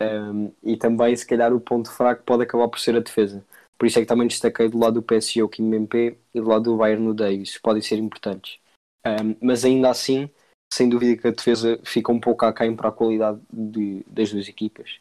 Hum, 0.00 0.52
e 0.62 0.76
também, 0.76 1.14
se 1.16 1.26
calhar, 1.26 1.52
o 1.54 1.60
ponto 1.60 1.90
fraco 1.90 2.22
pode 2.24 2.42
acabar 2.42 2.68
por 2.68 2.78
ser 2.78 2.96
a 2.96 3.00
defesa. 3.00 3.44
Por 3.82 3.86
isso 3.86 3.98
é 3.98 4.02
que 4.02 4.06
também 4.06 4.28
destaquei 4.28 4.68
do 4.68 4.78
lado 4.78 4.94
do 4.94 5.02
PSG 5.02 5.42
o 5.42 5.48
Kim 5.48 5.64
Mbappé 5.64 6.16
e 6.32 6.40
do 6.40 6.46
lado 6.48 6.70
do 6.70 6.76
Bayern 6.76 7.04
no 7.04 7.12
Davis. 7.12 7.58
Podem 7.58 7.82
ser 7.82 7.96
importantes. 7.96 8.60
Hum, 9.04 9.34
mas 9.42 9.64
ainda 9.64 9.90
assim, 9.90 10.30
sem 10.72 10.88
dúvida 10.88 11.20
que 11.20 11.26
a 11.26 11.32
defesa 11.32 11.80
fica 11.84 12.12
um 12.12 12.20
pouco 12.20 12.46
aquém 12.46 12.76
para 12.76 12.90
a 12.90 12.92
qualidade 12.92 13.40
de- 13.52 14.04
das 14.06 14.30
duas 14.30 14.46
equipas. 14.46 15.00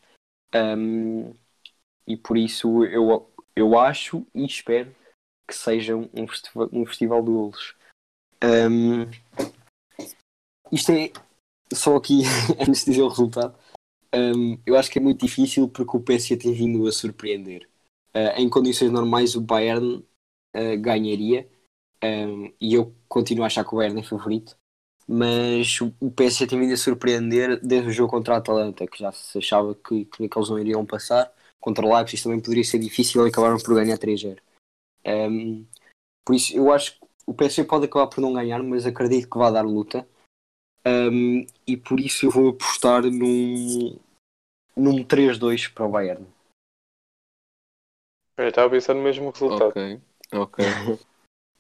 Hum, 0.56 1.32
e 2.08 2.18
por 2.18 2.36
isso 2.36 2.84
eu, 2.86 3.32
eu 3.56 3.78
acho 3.78 4.26
e 4.34 4.44
espero 4.48 4.92
que 5.48 5.54
seja 5.54 5.96
um 5.96 6.28
festival, 6.28 6.70
um 6.74 6.84
festival 6.84 7.22
de 7.22 7.30
golos. 7.30 7.76
Hum, 8.44 9.06
isto 10.72 10.92
é 10.92 11.12
só 11.72 11.98
aqui 11.98 12.24
antes 12.68 12.84
de 12.84 12.90
dizer 12.90 13.04
o 13.04 13.10
resultado. 13.10 13.56
hum, 14.12 14.58
eu 14.66 14.76
acho 14.76 14.90
que 14.90 14.98
é 14.98 15.02
muito 15.04 15.24
difícil 15.24 15.70
porque 15.70 15.96
o 15.96 16.02
PSG 16.02 16.36
tem 16.36 16.52
vindo 16.52 16.88
a 16.88 16.92
surpreender. 16.92 17.70
Uh, 18.16 18.38
em 18.38 18.50
condições 18.50 18.92
normais, 18.92 19.36
o 19.36 19.42
Bayern 19.42 20.06
uh, 20.56 20.78
ganharia 20.80 21.50
um, 22.04 22.52
e 22.60 22.74
eu 22.74 22.94
continuo 23.08 23.44
a 23.44 23.48
achar 23.48 23.64
que 23.64 23.74
o 23.74 23.78
Bayern 23.78 24.00
é 24.00 24.04
favorito. 24.04 24.58
Mas 25.08 25.80
o 26.00 26.12
PSG 26.12 26.48
tem 26.48 26.60
vindo 26.60 26.74
a 26.74 26.78
surpreender 26.78 27.60
desde 27.62 27.90
o 27.90 27.92
jogo 27.92 28.12
contra 28.12 28.36
a 28.36 28.38
Atalanta, 28.38 28.88
que 28.88 29.00
já 29.00 29.12
se 29.12 29.38
achava 29.38 29.76
que, 29.76 30.06
que 30.06 30.24
eles 30.24 30.50
não 30.50 30.60
iriam 30.60 30.86
passar. 30.86 31.32
Contra 31.60 31.86
o 31.86 31.94
Leipzig 31.94 32.24
também 32.24 32.40
poderia 32.40 32.64
ser 32.64 32.80
difícil 32.80 33.26
e 33.26 33.30
acabaram 33.30 33.58
por 33.58 33.76
ganhar 33.76 33.98
3-0. 33.98 34.40
Um, 35.06 35.66
por 36.26 36.36
isso, 36.36 36.56
eu 36.56 36.72
acho 36.72 36.94
que 36.94 37.08
o 37.26 37.34
PSG 37.34 37.66
pode 37.66 37.86
acabar 37.86 38.08
por 38.08 38.22
não 38.22 38.34
ganhar, 38.34 38.64
mas 38.64 38.86
acredito 38.86 39.30
que 39.30 39.38
vai 39.38 39.52
dar 39.52 39.62
luta. 39.62 40.08
Um, 40.88 41.46
e 41.68 41.78
por 41.78 42.00
isso 42.00 42.26
eu 42.26 42.32
vou 42.32 42.50
apostar 42.50 43.04
num, 43.04 44.00
num 44.76 45.04
3-2 45.04 45.72
para 45.74 45.86
o 45.86 45.92
Bayern. 45.92 46.26
Eu 48.42 48.50
estava 48.50 48.68
a 48.68 48.72
pensar 48.72 48.94
no 48.94 49.02
mesmo 49.02 49.30
resultado. 49.30 49.70
Ok, 49.70 50.02
ok. 50.34 50.66
uh, 50.66 50.98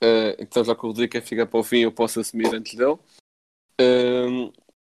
então 0.39 0.63
já 0.63 0.75
que 0.75 0.83
o 0.83 0.87
Rodrigo 0.87 1.11
quer 1.11 1.21
ficar 1.21 1.45
para 1.45 1.59
o 1.59 1.63
fim, 1.63 1.79
eu 1.79 1.91
posso 1.91 2.19
assumir 2.19 2.53
antes 2.53 2.73
dele. 2.75 2.97
Uh, 3.79 4.51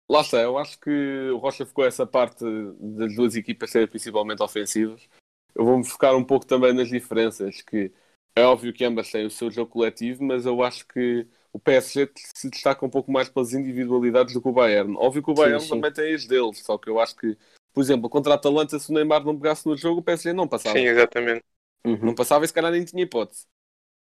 lá 0.09 0.21
está, 0.21 0.39
eu 0.39 0.57
acho 0.57 0.79
que 0.79 1.29
o 1.29 1.37
Rocha 1.37 1.65
ficou 1.65 1.85
essa 1.85 2.05
parte 2.05 2.43
das 2.79 3.15
duas 3.15 3.35
equipas 3.35 3.71
serem 3.71 3.87
principalmente 3.87 4.41
ofensivas. 4.41 5.07
Eu 5.55 5.65
vou-me 5.65 5.85
focar 5.85 6.15
um 6.15 6.23
pouco 6.23 6.45
também 6.45 6.73
nas 6.73 6.89
diferenças, 6.89 7.61
que 7.61 7.91
é 8.35 8.43
óbvio 8.43 8.71
que 8.71 8.85
ambas 8.85 9.11
têm 9.11 9.25
o 9.25 9.31
seu 9.31 9.49
jogo 9.49 9.71
coletivo, 9.71 10.23
mas 10.23 10.45
eu 10.45 10.63
acho 10.63 10.87
que 10.87 11.27
o 11.51 11.59
PSG 11.59 12.09
se 12.15 12.49
destaca 12.49 12.85
um 12.85 12.89
pouco 12.89 13.11
mais 13.11 13.27
pelas 13.27 13.53
individualidades 13.53 14.33
do 14.33 14.41
que 14.41 14.47
o 14.47 14.53
Bayern. 14.53 14.95
Óbvio 14.97 15.23
que 15.23 15.31
o 15.31 15.33
Bayern 15.33 15.59
sim, 15.59 15.67
sim. 15.67 15.75
também 15.75 15.91
tem 15.91 16.13
as 16.13 16.25
deles, 16.25 16.59
só 16.59 16.77
que 16.77 16.89
eu 16.89 16.99
acho 16.99 17.15
que, 17.15 17.35
por 17.73 17.81
exemplo, 17.81 18.09
contra 18.09 18.33
a 18.33 18.35
Atalanta, 18.35 18.79
se 18.79 18.91
o 18.91 18.93
Neymar 18.93 19.25
não 19.25 19.35
pegasse 19.37 19.67
no 19.67 19.75
jogo, 19.75 19.99
o 19.99 20.03
PSG 20.03 20.33
não 20.33 20.47
passava. 20.47 20.77
Sim, 20.77 20.85
exatamente. 20.85 21.43
Uhum. 21.85 22.07
Não 22.07 22.15
passava 22.15 22.45
e 22.45 22.47
se 22.47 22.53
calhar 22.53 22.71
nem 22.71 22.83
tinha 22.83 23.03
hipótese. 23.03 23.45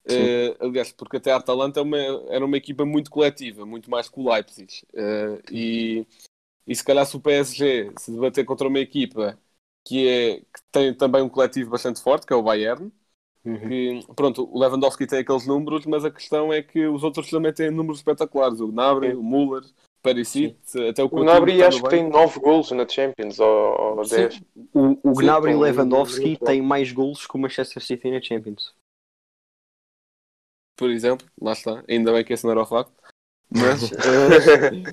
Uh, 0.06 0.54
aliás, 0.60 0.92
porque 0.92 1.16
até 1.16 1.32
a 1.32 1.36
Atalanta 1.36 1.80
é 1.80 1.82
uma, 1.82 1.98
era 2.28 2.44
uma 2.44 2.56
equipa 2.58 2.84
muito 2.84 3.10
coletiva, 3.10 3.64
muito 3.64 3.90
mais 3.90 4.08
que 4.08 4.20
o 4.20 4.30
Leipzig. 4.30 4.82
Uh, 4.92 5.40
e, 5.50 6.06
e 6.66 6.74
se 6.74 6.84
calhar 6.84 7.06
se 7.06 7.16
o 7.16 7.20
PSG 7.20 7.92
se 7.98 8.12
debater 8.12 8.44
contra 8.44 8.68
uma 8.68 8.78
equipa 8.78 9.38
que, 9.84 10.08
é, 10.08 10.40
que 10.40 10.62
tem 10.70 10.94
também 10.94 11.22
um 11.22 11.28
coletivo 11.28 11.70
bastante 11.70 12.02
forte, 12.02 12.26
que 12.26 12.32
é 12.32 12.36
o 12.36 12.42
Bayern, 12.42 12.92
Uhum. 13.44 13.68
Que, 13.68 14.00
pronto, 14.14 14.48
o 14.50 14.58
Lewandowski 14.58 15.06
tem 15.06 15.18
aqueles 15.18 15.46
números, 15.46 15.84
mas 15.84 16.04
a 16.04 16.10
questão 16.10 16.52
é 16.52 16.62
que 16.62 16.86
os 16.86 17.04
outros 17.04 17.28
também 17.28 17.52
têm 17.52 17.70
números 17.70 17.98
espetaculares. 17.98 18.60
O 18.60 18.68
Gnabry, 18.68 19.10
Sim. 19.10 19.18
o 19.18 19.22
Müller, 19.22 19.62
Perisic, 20.04 20.54
até 20.90 21.02
o 21.02 21.06
O 21.06 21.08
Gnabry 21.08 21.62
acho 21.62 21.82
que 21.82 21.88
tem 21.88 22.06
9 22.06 22.38
gols 22.38 22.70
na 22.72 22.86
Champions, 22.86 23.40
ou, 23.40 23.96
ou 23.96 24.06
10. 24.06 24.38
O, 24.74 25.10
o 25.10 25.14
Gnabry 25.14 25.52
e 25.52 25.56
Lewandowski 25.56 26.36
têm 26.36 26.60
mais 26.60 26.92
gols 26.92 27.26
que 27.26 27.34
o 27.34 27.38
Manchester 27.38 27.82
City 27.82 28.10
na 28.10 28.20
Champions. 28.20 28.74
Por 30.76 30.90
exemplo, 30.90 31.26
lá 31.40 31.52
está. 31.52 31.82
Ainda 31.88 32.12
bem 32.12 32.22
que 32.22 32.34
esse 32.34 32.44
não 32.44 32.50
era 32.50 32.60
o 32.60 32.66
facto. 32.66 32.92
Mas, 33.50 33.90
eh, 33.96 34.92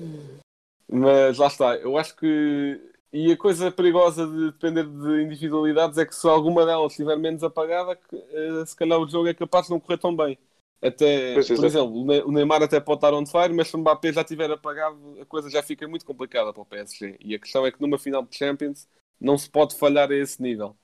mas 0.90 1.36
lá 1.36 1.48
está. 1.48 1.76
Eu 1.76 1.98
acho 1.98 2.16
que 2.16 2.80
e 3.12 3.30
a 3.30 3.36
coisa 3.36 3.70
perigosa 3.70 4.26
de 4.26 4.46
depender 4.46 4.84
de 4.84 5.22
individualidades 5.22 5.98
é 5.98 6.06
que 6.06 6.14
se 6.14 6.26
alguma 6.26 6.64
delas 6.64 6.92
estiver 6.92 7.18
menos 7.18 7.44
apagada, 7.44 7.98
eh, 8.10 8.64
se 8.64 8.74
calhar 8.74 8.98
o 8.98 9.06
jogo 9.06 9.28
é 9.28 9.34
capaz 9.34 9.66
de 9.66 9.72
não 9.72 9.80
correr 9.80 9.98
tão 9.98 10.16
bem. 10.16 10.38
Até, 10.82 11.34
pois 11.34 11.46
por 11.46 11.64
exemplo, 11.64 11.92
o 12.26 12.32
Neymar 12.32 12.62
até 12.62 12.80
pode 12.80 12.98
estar 12.98 13.14
on 13.14 13.24
fire, 13.24 13.54
mas 13.54 13.68
se 13.68 13.76
o 13.76 13.78
Mbappé 13.78 14.12
já 14.12 14.22
estiver 14.22 14.50
apagado, 14.50 15.20
a 15.20 15.24
coisa 15.24 15.48
já 15.48 15.62
fica 15.62 15.86
muito 15.86 16.04
complicada 16.04 16.52
para 16.52 16.62
o 16.62 16.66
PSG. 16.66 17.16
E 17.20 17.34
a 17.34 17.38
questão 17.38 17.64
é 17.64 17.70
que 17.70 17.80
numa 17.80 17.98
final 17.98 18.24
de 18.24 18.36
Champions 18.36 18.88
não 19.20 19.38
se 19.38 19.48
pode 19.48 19.76
falhar 19.76 20.10
a 20.10 20.16
esse 20.16 20.42
nível. 20.42 20.76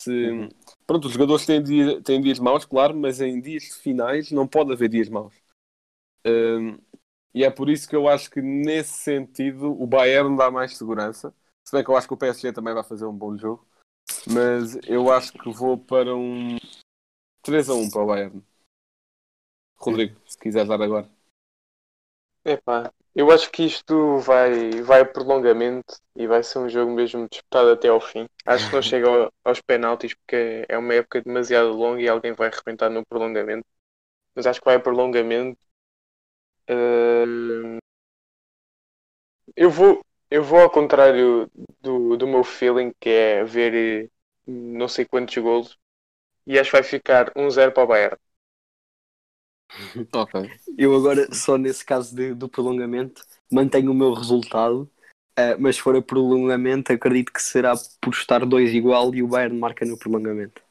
Se, 0.00 0.10
uhum. 0.10 0.48
Pronto, 0.86 1.06
os 1.06 1.12
jogadores 1.12 1.44
têm, 1.44 1.62
dia, 1.62 2.00
têm 2.00 2.20
dias 2.20 2.38
maus, 2.38 2.64
claro, 2.64 2.96
mas 2.96 3.20
em 3.20 3.40
dias 3.40 3.64
finais 3.76 4.32
não 4.32 4.48
pode 4.48 4.72
haver 4.72 4.88
dias 4.88 5.10
maus. 5.10 5.34
Um, 6.26 6.78
e 7.34 7.44
é 7.44 7.50
por 7.50 7.68
isso 7.68 7.88
que 7.88 7.96
eu 7.96 8.08
acho 8.08 8.30
que 8.30 8.40
nesse 8.40 8.94
sentido 8.94 9.70
o 9.70 9.86
Bayern 9.86 10.36
dá 10.36 10.50
mais 10.50 10.76
segurança 10.76 11.34
se 11.64 11.76
bem 11.76 11.84
que 11.84 11.90
eu 11.90 11.96
acho 11.96 12.06
que 12.06 12.14
o 12.14 12.18
PSG 12.18 12.52
também 12.52 12.74
vai 12.74 12.84
fazer 12.84 13.06
um 13.06 13.16
bom 13.16 13.36
jogo. 13.36 13.66
Mas 14.30 14.78
eu 14.86 15.10
acho 15.10 15.32
que 15.32 15.50
vou 15.50 15.78
para 15.78 16.14
um 16.14 16.58
3 17.42 17.70
a 17.70 17.74
1 17.74 17.90
para 17.90 18.02
o 18.02 18.06
Bayern. 18.06 18.42
Rodrigo, 19.82 20.16
se 20.26 20.38
quiser 20.38 20.64
dar 20.66 20.80
agora. 20.80 21.08
Epá, 22.44 22.92
eu 23.14 23.30
acho 23.30 23.50
que 23.50 23.64
isto 23.64 24.18
vai, 24.18 24.70
vai 24.82 25.04
prolongamento 25.04 25.96
e 26.16 26.26
vai 26.26 26.42
ser 26.42 26.58
um 26.58 26.68
jogo 26.68 26.92
mesmo 26.92 27.28
disputado 27.28 27.70
até 27.70 27.88
ao 27.88 28.00
fim. 28.00 28.26
Acho 28.44 28.68
que 28.68 28.74
não 28.74 28.82
chega 28.82 29.08
ao, 29.08 29.32
aos 29.44 29.60
penaltis 29.60 30.14
porque 30.14 30.64
é 30.68 30.78
uma 30.78 30.94
época 30.94 31.20
demasiado 31.20 31.72
longa 31.72 32.00
e 32.00 32.08
alguém 32.08 32.32
vai 32.32 32.48
arrebentar 32.48 32.90
no 32.90 33.04
prolongamento. 33.06 33.66
Mas 34.34 34.46
acho 34.46 34.60
que 34.60 34.64
vai 34.64 34.78
prolongamento. 34.80 35.58
Uh... 36.70 37.78
Eu 39.56 39.70
vou, 39.70 40.04
eu 40.30 40.42
vou 40.42 40.60
ao 40.60 40.70
contrário 40.70 41.50
do, 41.80 42.16
do 42.16 42.26
meu 42.26 42.42
feeling, 42.44 42.92
que 42.98 43.10
é 43.10 43.44
ver 43.44 43.74
eh, 44.06 44.10
não 44.46 44.88
sei 44.88 45.04
quantos 45.04 45.36
golos, 45.36 45.78
e 46.46 46.58
acho 46.58 46.70
que 46.70 46.76
vai 46.76 46.82
ficar 46.82 47.30
1-0 47.34 47.72
para 47.72 47.84
o 47.84 47.86
Bayern. 47.86 48.16
Ok. 50.12 50.50
Eu 50.76 50.94
agora, 50.94 51.32
só 51.34 51.56
nesse 51.56 51.84
caso 51.84 52.14
de, 52.14 52.34
do 52.34 52.48
prolongamento, 52.48 53.22
mantenho 53.50 53.90
o 53.92 53.94
meu 53.94 54.12
resultado, 54.12 54.90
uh, 55.38 55.56
mas 55.58 55.76
se 55.76 55.82
for 55.82 55.96
a 55.96 56.02
prolongamento, 56.02 56.92
acredito 56.92 57.32
que 57.32 57.42
será 57.42 57.74
por 58.00 58.12
estar 58.12 58.44
2 58.44 58.72
igual 58.72 59.14
e 59.14 59.22
o 59.22 59.28
Bayern 59.28 59.58
marca 59.58 59.84
no 59.84 59.98
prolongamento. 59.98 60.62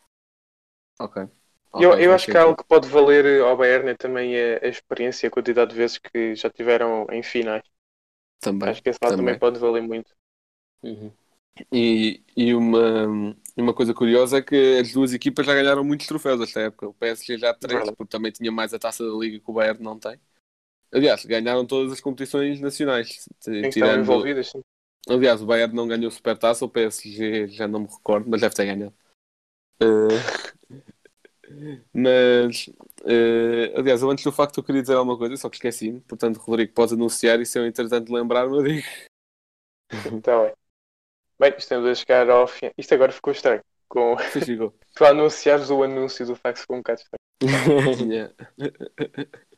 Ok. 1.00 1.24
okay 1.72 1.86
eu, 1.86 1.94
eu 2.00 2.14
acho 2.14 2.28
que 2.28 2.38
algo 2.38 2.56
que 2.56 2.68
pode 2.68 2.88
valer 2.88 3.42
ao 3.42 3.58
Bayern 3.58 3.90
é 3.90 3.96
também 3.96 4.36
a, 4.36 4.66
a 4.66 4.68
experiência 4.68 5.28
a 5.28 5.32
quantidade 5.32 5.72
de 5.72 5.78
vezes 5.78 5.98
que 5.98 6.36
já 6.36 6.50
tiveram 6.50 7.08
em 7.12 7.24
finais. 7.24 7.64
Também. 8.40 8.70
Acho 8.70 8.82
que 8.82 8.90
esse 8.90 9.00
lado 9.02 9.12
também, 9.12 9.36
também 9.36 9.40
pode 9.40 9.60
valer 9.60 9.82
muito. 9.82 10.12
Uhum. 10.84 11.12
E, 11.72 12.24
e 12.36 12.54
uma, 12.56 13.36
uma 13.62 13.74
coisa 13.74 13.94
curiosa 13.94 14.38
é 14.38 14.42
que 14.42 14.80
as 14.80 14.92
duas 14.92 15.14
equipas 15.14 15.46
já 15.46 15.54
ganharam 15.54 15.84
muitos 15.84 16.08
troféus 16.08 16.42
esta 16.42 16.62
época. 16.62 16.88
O 16.88 16.94
PSG 16.94 17.38
já 17.38 17.54
três, 17.54 17.90
porque 17.92 18.10
também 18.10 18.32
tinha 18.32 18.52
mais 18.52 18.74
a 18.74 18.80
taça 18.80 19.04
da 19.06 19.18
Liga 19.18 19.40
que 19.40 19.50
o 19.50 19.54
Bayern 19.54 19.84
não 19.84 19.98
tem. 19.98 20.20
Aliás, 20.94 21.26
ganharam 21.26 21.66
todas 21.66 21.94
as 21.94 22.02
competições 22.02 22.60
nacionais. 22.60 23.28
Tirando... 23.72 24.02
envolvidas, 24.02 24.50
sim. 24.50 24.62
Aliás, 25.10 25.42
o 25.42 25.46
Bayern 25.46 25.74
não 25.74 25.88
ganhou 25.88 26.12
super 26.12 26.38
taça, 26.38 26.66
o 26.66 26.70
PSG 26.70 27.48
já 27.48 27.68
não 27.68 27.82
me 27.82 27.88
recordo, 27.88 28.30
mas 28.30 28.42
deve 28.42 28.54
ter 28.54 28.66
ganhado. 28.66 28.94
Uh... 29.82 30.08
mas, 31.94 32.68
uh... 32.68 33.80
aliás, 33.80 34.04
antes 34.04 34.24
do 34.24 34.32
facto 34.32 34.60
eu 34.60 34.64
queria 34.64 34.82
dizer 34.82 34.96
alguma 34.96 35.18
coisa, 35.18 35.38
só 35.38 35.50
que 35.50 35.56
esqueci-me. 35.56 36.02
Portanto, 36.02 36.38
Rodrigo, 36.38 36.74
podes 36.74 36.94
anunciar 36.94 37.40
e 37.40 37.46
se 37.46 37.58
eu 37.58 37.66
entretanto 37.66 38.14
lembrar-me, 38.14 38.58
eu 38.58 38.64
digo. 38.64 38.88
Está 40.18 40.44
bem. 40.44 40.61
Bem, 41.42 41.56
estamos 41.58 41.90
a 41.90 41.96
chegar 41.96 42.30
ao 42.30 42.46
fim. 42.46 42.70
Isto 42.78 42.94
agora 42.94 43.12
ficou 43.12 43.34
estranho. 43.34 43.64
Com... 43.90 44.16
Tu 44.94 45.04
anunciares 45.04 45.72
o 45.72 45.82
anúncio 45.82 46.24
do 46.24 46.36
fax 46.36 46.62
ficou 46.62 46.76
um 46.76 46.82
bocado 46.82 47.02
estranho. 47.02 48.30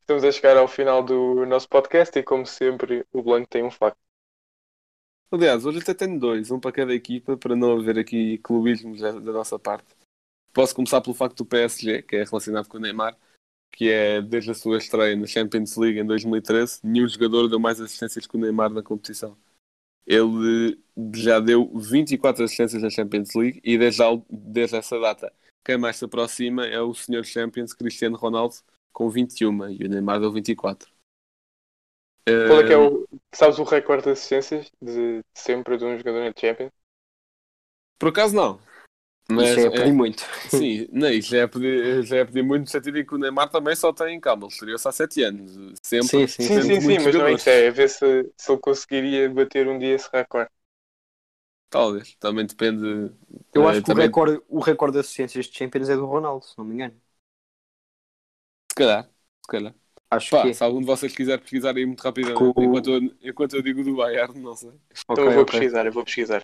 Estamos 0.00 0.24
a 0.24 0.32
chegar 0.32 0.56
ao 0.56 0.66
final 0.66 1.00
do 1.00 1.46
nosso 1.46 1.68
podcast 1.68 2.18
e, 2.18 2.22
como 2.24 2.44
sempre, 2.44 3.06
o 3.12 3.22
Blanco 3.22 3.46
tem 3.48 3.62
um 3.62 3.70
facto. 3.70 3.96
Aliás, 5.30 5.64
hoje 5.64 5.78
até 5.78 5.94
tenho 5.94 6.18
dois, 6.18 6.50
um 6.50 6.58
para 6.58 6.72
cada 6.72 6.92
equipa, 6.92 7.36
para 7.36 7.54
não 7.54 7.78
haver 7.78 7.96
aqui 7.96 8.38
clubismos 8.38 9.00
da, 9.00 9.12
da 9.12 9.32
nossa 9.32 9.56
parte. 9.56 9.94
Posso 10.52 10.74
começar 10.74 11.00
pelo 11.00 11.14
facto 11.14 11.36
do 11.36 11.46
PSG, 11.46 12.02
que 12.02 12.16
é 12.16 12.24
relacionado 12.24 12.66
com 12.66 12.76
o 12.76 12.80
Neymar, 12.80 13.16
que 13.70 13.88
é 13.88 14.20
desde 14.20 14.50
a 14.50 14.54
sua 14.54 14.78
estreia 14.78 15.14
na 15.14 15.28
Champions 15.28 15.76
League 15.76 16.00
em 16.00 16.04
2013, 16.04 16.80
nenhum 16.82 17.06
jogador 17.06 17.46
deu 17.46 17.60
mais 17.60 17.80
assistências 17.80 18.26
que 18.26 18.36
o 18.36 18.40
Neymar 18.40 18.70
na 18.70 18.82
competição. 18.82 19.38
Ele 20.06 20.78
já 21.14 21.38
deu 21.38 21.70
24 21.74 22.44
assistências 22.44 22.82
na 22.82 22.90
Champions 22.90 23.34
League 23.34 23.60
e 23.62 23.76
desde, 23.76 24.02
desde 24.30 24.76
essa 24.76 24.98
data 24.98 25.32
quem 25.64 25.76
mais 25.76 25.96
se 25.96 26.04
aproxima 26.04 26.66
é 26.66 26.80
o 26.80 26.94
senhor 26.94 27.24
Champions 27.24 27.74
Cristiano 27.74 28.16
Ronaldo 28.16 28.54
com 28.90 29.10
21 29.10 29.68
e 29.68 29.84
o 29.84 29.88
Neymar 29.88 30.18
deu 30.18 30.32
24. 30.32 30.90
Qual 32.46 32.60
é 32.60 32.66
que 32.66 32.72
é 32.72 32.78
o. 32.78 33.06
Sabes 33.34 33.58
o 33.58 33.64
recorde 33.64 34.04
de 34.04 34.10
assistências 34.10 34.70
de 34.80 35.22
sempre 35.34 35.76
de 35.76 35.84
um 35.84 35.96
jogador 35.96 36.20
na 36.20 36.32
Champions? 36.38 36.70
Por 37.98 38.08
acaso 38.10 38.34
não. 38.34 38.60
Mas 39.30 39.50
isso 39.50 39.60
é 39.60 39.70
pedir 39.70 39.92
muito. 39.92 40.24
Sim, 40.48 40.88
não, 40.90 41.10
isso 41.10 41.30
já 41.30 41.38
é 41.38 41.46
pedir, 41.46 42.02
já 42.04 42.16
é 42.16 42.24
pedir 42.24 42.42
muito 42.42 42.62
no 42.62 42.66
sentido 42.68 42.98
em 42.98 43.04
que 43.04 43.14
o 43.14 43.18
Neymar 43.18 43.50
também 43.50 43.76
só 43.76 43.92
tem, 43.92 44.18
calma, 44.18 44.44
ele 44.44 44.52
estreou-se 44.52 44.88
há 44.88 44.92
7 44.92 45.22
anos. 45.22 45.52
Sempre, 45.82 46.08
sim, 46.08 46.26
sim, 46.26 46.42
sim, 46.42 46.62
sim, 46.62 46.80
sim 46.80 46.98
mas 46.98 47.14
não 47.14 47.26
é 47.26 47.32
isso, 47.34 47.50
é 47.50 47.70
ver 47.70 47.88
se, 47.90 48.32
se 48.36 48.50
ele 48.50 48.60
conseguiria 48.60 49.28
bater 49.28 49.68
um 49.68 49.78
dia 49.78 49.94
esse 49.94 50.08
recorde. 50.10 50.50
Talvez, 51.70 52.14
também 52.14 52.46
depende. 52.46 53.12
Eu 53.52 53.68
acho 53.68 53.80
que 53.80 53.86
também... 53.86 54.04
o, 54.04 54.06
recorde, 54.06 54.42
o 54.48 54.60
recorde 54.60 54.94
de 54.94 55.00
assistências 55.00 55.46
de 55.46 55.58
Champions 55.58 55.90
é 55.90 55.96
do 55.96 56.06
Ronaldo, 56.06 56.46
se 56.46 56.56
não 56.56 56.64
me 56.64 56.74
engano. 56.74 56.98
Se 58.70 58.74
calhar, 58.74 59.04
se 59.04 59.48
calhar. 59.48 59.74
Acho 60.10 60.30
Pá, 60.30 60.42
que... 60.42 60.54
se 60.54 60.64
algum 60.64 60.80
de 60.80 60.86
vocês 60.86 61.14
quiser 61.14 61.38
pesquisar 61.38 61.76
aí 61.76 61.84
muito 61.84 62.00
rapidamente, 62.00 62.62
enquanto, 62.62 62.90
eu, 62.90 63.00
enquanto 63.20 63.56
eu 63.56 63.62
digo 63.62 63.84
do 63.84 63.96
Bayern, 63.96 64.40
não 64.40 64.56
sei. 64.56 64.72
Então 65.04 65.12
okay, 65.12 65.26
eu 65.26 65.32
vou 65.32 65.42
okay. 65.42 65.60
pesquisar, 65.60 65.84
eu 65.86 65.92
vou 65.92 66.04
pesquisar. 66.04 66.42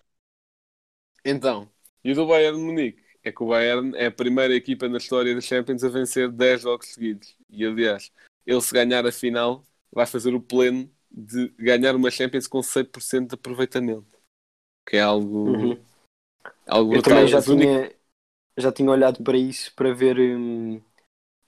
Então, 1.23 1.69
e 2.05 2.13
o 2.13 2.15
do 2.15 2.27
Bayern 2.27 2.59
Munique 2.59 3.03
é 3.23 3.31
que 3.33 3.43
o 3.43 3.47
Bayern 3.47 3.95
é 3.97 4.07
a 4.07 4.11
primeira 4.11 4.55
equipa 4.55 4.87
na 4.89 4.99
história 4.99 5.35
da 5.35 5.41
Champions 5.41 5.83
a 5.83 5.89
vencer 5.89 6.31
10 6.31 6.61
jogos 6.61 6.87
seguidos. 6.89 7.35
E 7.49 7.65
aliás, 7.65 8.11
ele 8.45 8.61
se 8.61 8.73
ganhar 8.73 9.05
a 9.05 9.11
final, 9.11 9.63
vai 9.91 10.05
fazer 10.07 10.35
o 10.35 10.41
pleno 10.41 10.89
de 11.11 11.49
ganhar 11.59 11.95
uma 11.95 12.11
Champions 12.11 12.47
com 12.47 12.61
100% 12.63 13.29
de 13.29 13.35
aproveitamento. 13.35 14.17
Que 14.85 14.97
é 14.97 15.01
algo, 15.01 15.47
Uhum. 15.49 15.77
algo 16.67 16.91
Eu 16.91 17.01
brutal. 17.01 17.13
também 17.13 17.27
já 17.27 17.39
As 17.39 17.45
tinha, 17.45 17.91
já 18.57 18.71
tinha 18.71 18.91
olhado 18.91 19.23
para 19.23 19.37
isso 19.37 19.73
para 19.75 19.93
ver 19.93 20.19
hum, 20.19 20.81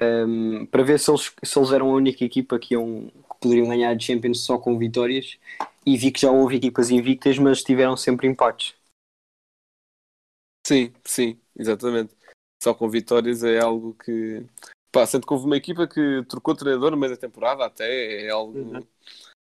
hum, 0.01 0.65
para 0.67 0.83
ver 0.83 0.99
se 0.99 1.11
eles, 1.11 1.33
se 1.43 1.59
eles 1.59 1.71
eram 1.71 1.91
a 1.91 1.95
única 1.95 2.23
equipa 2.25 2.59
que, 2.59 2.73
iam, 2.75 3.07
que 3.09 3.39
poderiam 3.41 3.69
ganhar 3.69 3.95
a 3.95 3.99
Champions 3.99 4.41
só 4.41 4.57
com 4.57 4.77
vitórias 4.77 5.37
e 5.85 5.97
vi 5.97 6.11
que 6.11 6.21
já 6.21 6.31
houve 6.31 6.57
equipas 6.57 6.89
invictas, 6.89 7.37
mas 7.39 7.63
tiveram 7.63 7.97
sempre 7.97 8.27
empates. 8.27 8.75
Sim, 10.67 10.91
sim, 11.05 11.39
exatamente. 11.57 12.13
Só 12.61 12.73
com 12.73 12.89
vitórias 12.89 13.41
é 13.41 13.57
algo 13.57 13.93
que. 13.93 14.43
Pá, 14.91 15.05
sendo 15.05 15.25
que 15.25 15.31
houve 15.31 15.45
uma 15.45 15.55
equipa 15.55 15.87
que 15.87 16.25
trocou 16.27 16.53
treinador 16.53 16.91
no 16.91 16.97
meio 16.97 17.13
da 17.13 17.17
temporada, 17.17 17.63
até 17.65 18.25
é 18.25 18.29
algo, 18.29 18.57
Uhum. 18.59 18.85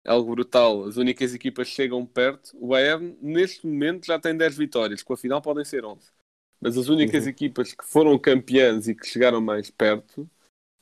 é 0.04 0.10
algo 0.10 0.32
brutal. 0.32 0.86
As 0.86 0.98
únicas 0.98 1.36
equipas 1.36 1.70
que 1.70 1.76
chegam 1.76 2.04
perto. 2.04 2.58
O 2.60 2.70
Bayern, 2.70 3.16
neste 3.22 3.68
momento, 3.68 4.08
já 4.08 4.18
tem 4.18 4.36
10 4.36 4.58
vitórias, 4.58 5.04
com 5.04 5.14
a 5.14 5.18
final 5.18 5.40
podem 5.40 5.64
ser 5.64 5.86
11. 5.86 6.10
Mas 6.60 6.80
as 6.80 6.88
únicas 6.88 7.26
Uhum. 7.26 7.30
equipas 7.30 7.74
que 7.74 7.86
foram 7.86 8.18
campeãs 8.18 8.88
e 8.88 8.96
que 8.96 9.06
chegaram 9.06 9.40
mais 9.40 9.70
perto, 9.70 10.28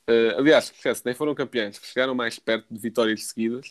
eh, 0.06 0.34
aliás, 0.38 0.70
esquece, 0.74 1.02
nem 1.04 1.14
foram 1.14 1.34
campeãs, 1.34 1.78
que 1.78 1.86
chegaram 1.86 2.14
mais 2.14 2.38
perto 2.38 2.72
de 2.72 2.80
vitórias 2.80 3.24
seguidas, 3.26 3.70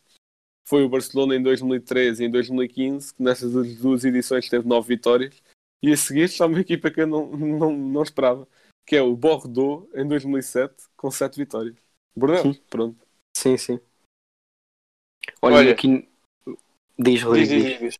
foi 0.67 0.83
o 0.83 0.89
Barcelona 0.89 1.35
em 1.35 1.41
2013 1.41 2.21
e 2.23 2.27
em 2.27 2.29
2015, 2.29 3.15
que 3.15 3.23
nessas 3.23 3.51
duas 3.77 4.05
edições 4.05 4.47
teve 4.47 4.67
9 4.67 4.87
vitórias. 4.89 5.41
E 5.81 5.91
a 5.91 5.97
seguir 5.97 6.23
está 6.25 6.45
uma 6.45 6.59
equipa 6.59 6.91
que 6.91 7.01
eu 7.01 7.07
não, 7.07 7.27
não, 7.27 7.71
não 7.75 8.03
esperava, 8.03 8.47
que 8.85 8.95
é 8.95 9.01
o 9.01 9.15
Bordeaux 9.15 9.89
em 9.95 10.07
2007, 10.07 10.75
com 10.95 11.09
7 11.09 11.37
vitórias. 11.37 11.75
Bordeaux, 12.15 12.57
pronto. 12.69 12.97
Sim, 13.35 13.57
sim. 13.57 13.79
Olha, 15.41 15.57
Olha. 15.57 15.71
aqui 15.71 16.07
diz 16.97 17.21
Diz, 17.21 17.47
diz, 17.49 17.49
diz. 17.49 17.79
diz. 17.79 17.99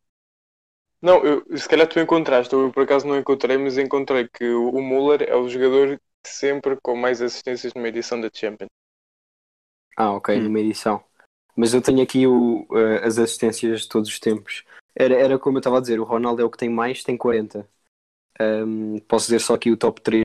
Não, 1.02 1.24
eu, 1.26 1.58
se 1.58 1.67
calhar 1.67 1.88
tu 1.88 2.00
encontraste, 2.00 2.54
eu 2.54 2.72
por 2.72 2.84
acaso 2.84 3.08
não 3.08 3.17
encontrei, 3.17 3.58
mas 3.58 3.78
encontrei 3.78 4.28
que 4.28 4.46
o 4.46 4.70
o 4.70 4.82
Muller 4.82 5.24
é 5.24 5.36
o 5.36 5.50
jogador 5.50 6.00
sempre 6.26 6.78
com 6.84 6.96
mais 6.96 7.22
assistências 7.22 7.74
numa 7.74 7.88
edição 7.88 8.22
da 8.22 8.30
Champions. 8.32 8.70
Ah, 9.98 10.12
ok, 10.13 10.38
Hum. 10.38 10.44
numa 10.44 10.60
edição. 10.60 11.04
Mas 11.56 11.74
eu 11.74 11.82
tenho 11.82 12.02
aqui 12.02 12.28
o, 12.28 12.65
eh, 12.78 13.06
as 13.06 13.17
assistências 13.17 13.82
de 13.82 13.89
todos 13.89 14.10
os 14.10 14.20
tempos. 14.20 14.63
Era, 14.96 15.16
era 15.16 15.40
como 15.40 15.58
eu 15.58 15.60
estava 15.60 15.78
a 15.78 15.82
dizer, 15.82 16.00
o 16.00 16.04
Ronaldo 16.04 16.42
é 16.42 16.46
o 16.46 16.50
que 16.50 16.58
tem 16.58 16.70
mais, 16.70 17.04
tem 17.04 17.18
40. 17.18 17.68
Ahm, 18.40 19.00
posso 19.08 19.26
dizer 19.28 19.40
só 19.42 19.56
aqui 19.56 19.72
o 19.72 19.78
top 19.78 20.02
3. 20.02 20.24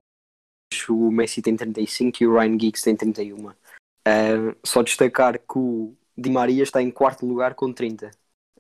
O 0.90 1.10
Messi 1.10 1.42
tem 1.42 1.56
35 1.56 2.22
e 2.22 2.26
o 2.26 2.34
Ryan 2.38 2.58
Giggs 2.58 2.82
tem 2.82 2.96
31. 2.96 3.50
Ahm, 4.06 4.54
só 4.64 4.82
destacar 4.82 5.38
que 5.38 5.58
o 5.58 5.96
Di 6.16 6.30
Maria 6.30 6.62
está 6.62 6.82
em 6.82 6.90
quarto 6.90 7.26
lugar 7.26 7.54
com 7.54 7.72
30. 7.72 8.10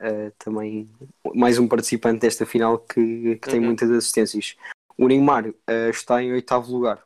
Ah, 0.00 0.32
também 0.38 0.88
mais 1.34 1.58
um 1.58 1.68
participante 1.68 2.20
desta 2.20 2.46
final 2.46 2.78
que, 2.78 3.36
que 3.38 3.48
tem 3.48 3.60
Uhum. 3.60 3.66
muitas 3.66 3.90
assistências. 3.90 4.56
O 4.98 5.08
Neymar 5.08 5.52
ah, 5.66 5.88
está 5.90 6.22
em 6.22 6.32
oitavo 6.32 6.72
lugar. 6.72 7.02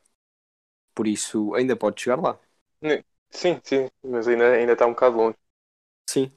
Por 0.95 1.09
isso 1.09 1.55
ainda 1.57 1.77
pode 1.77 2.01
chegar 2.03 2.21
lá. 2.21 2.39
Sim, 3.33 3.61
sim, 3.65 3.89
mas 4.05 4.29
ainda, 4.29 4.53
ainda 4.55 4.73
está 4.75 4.87
um 4.87 4.91
bocado 4.91 5.17
longe. 5.17 5.37
Sim. 6.07 6.33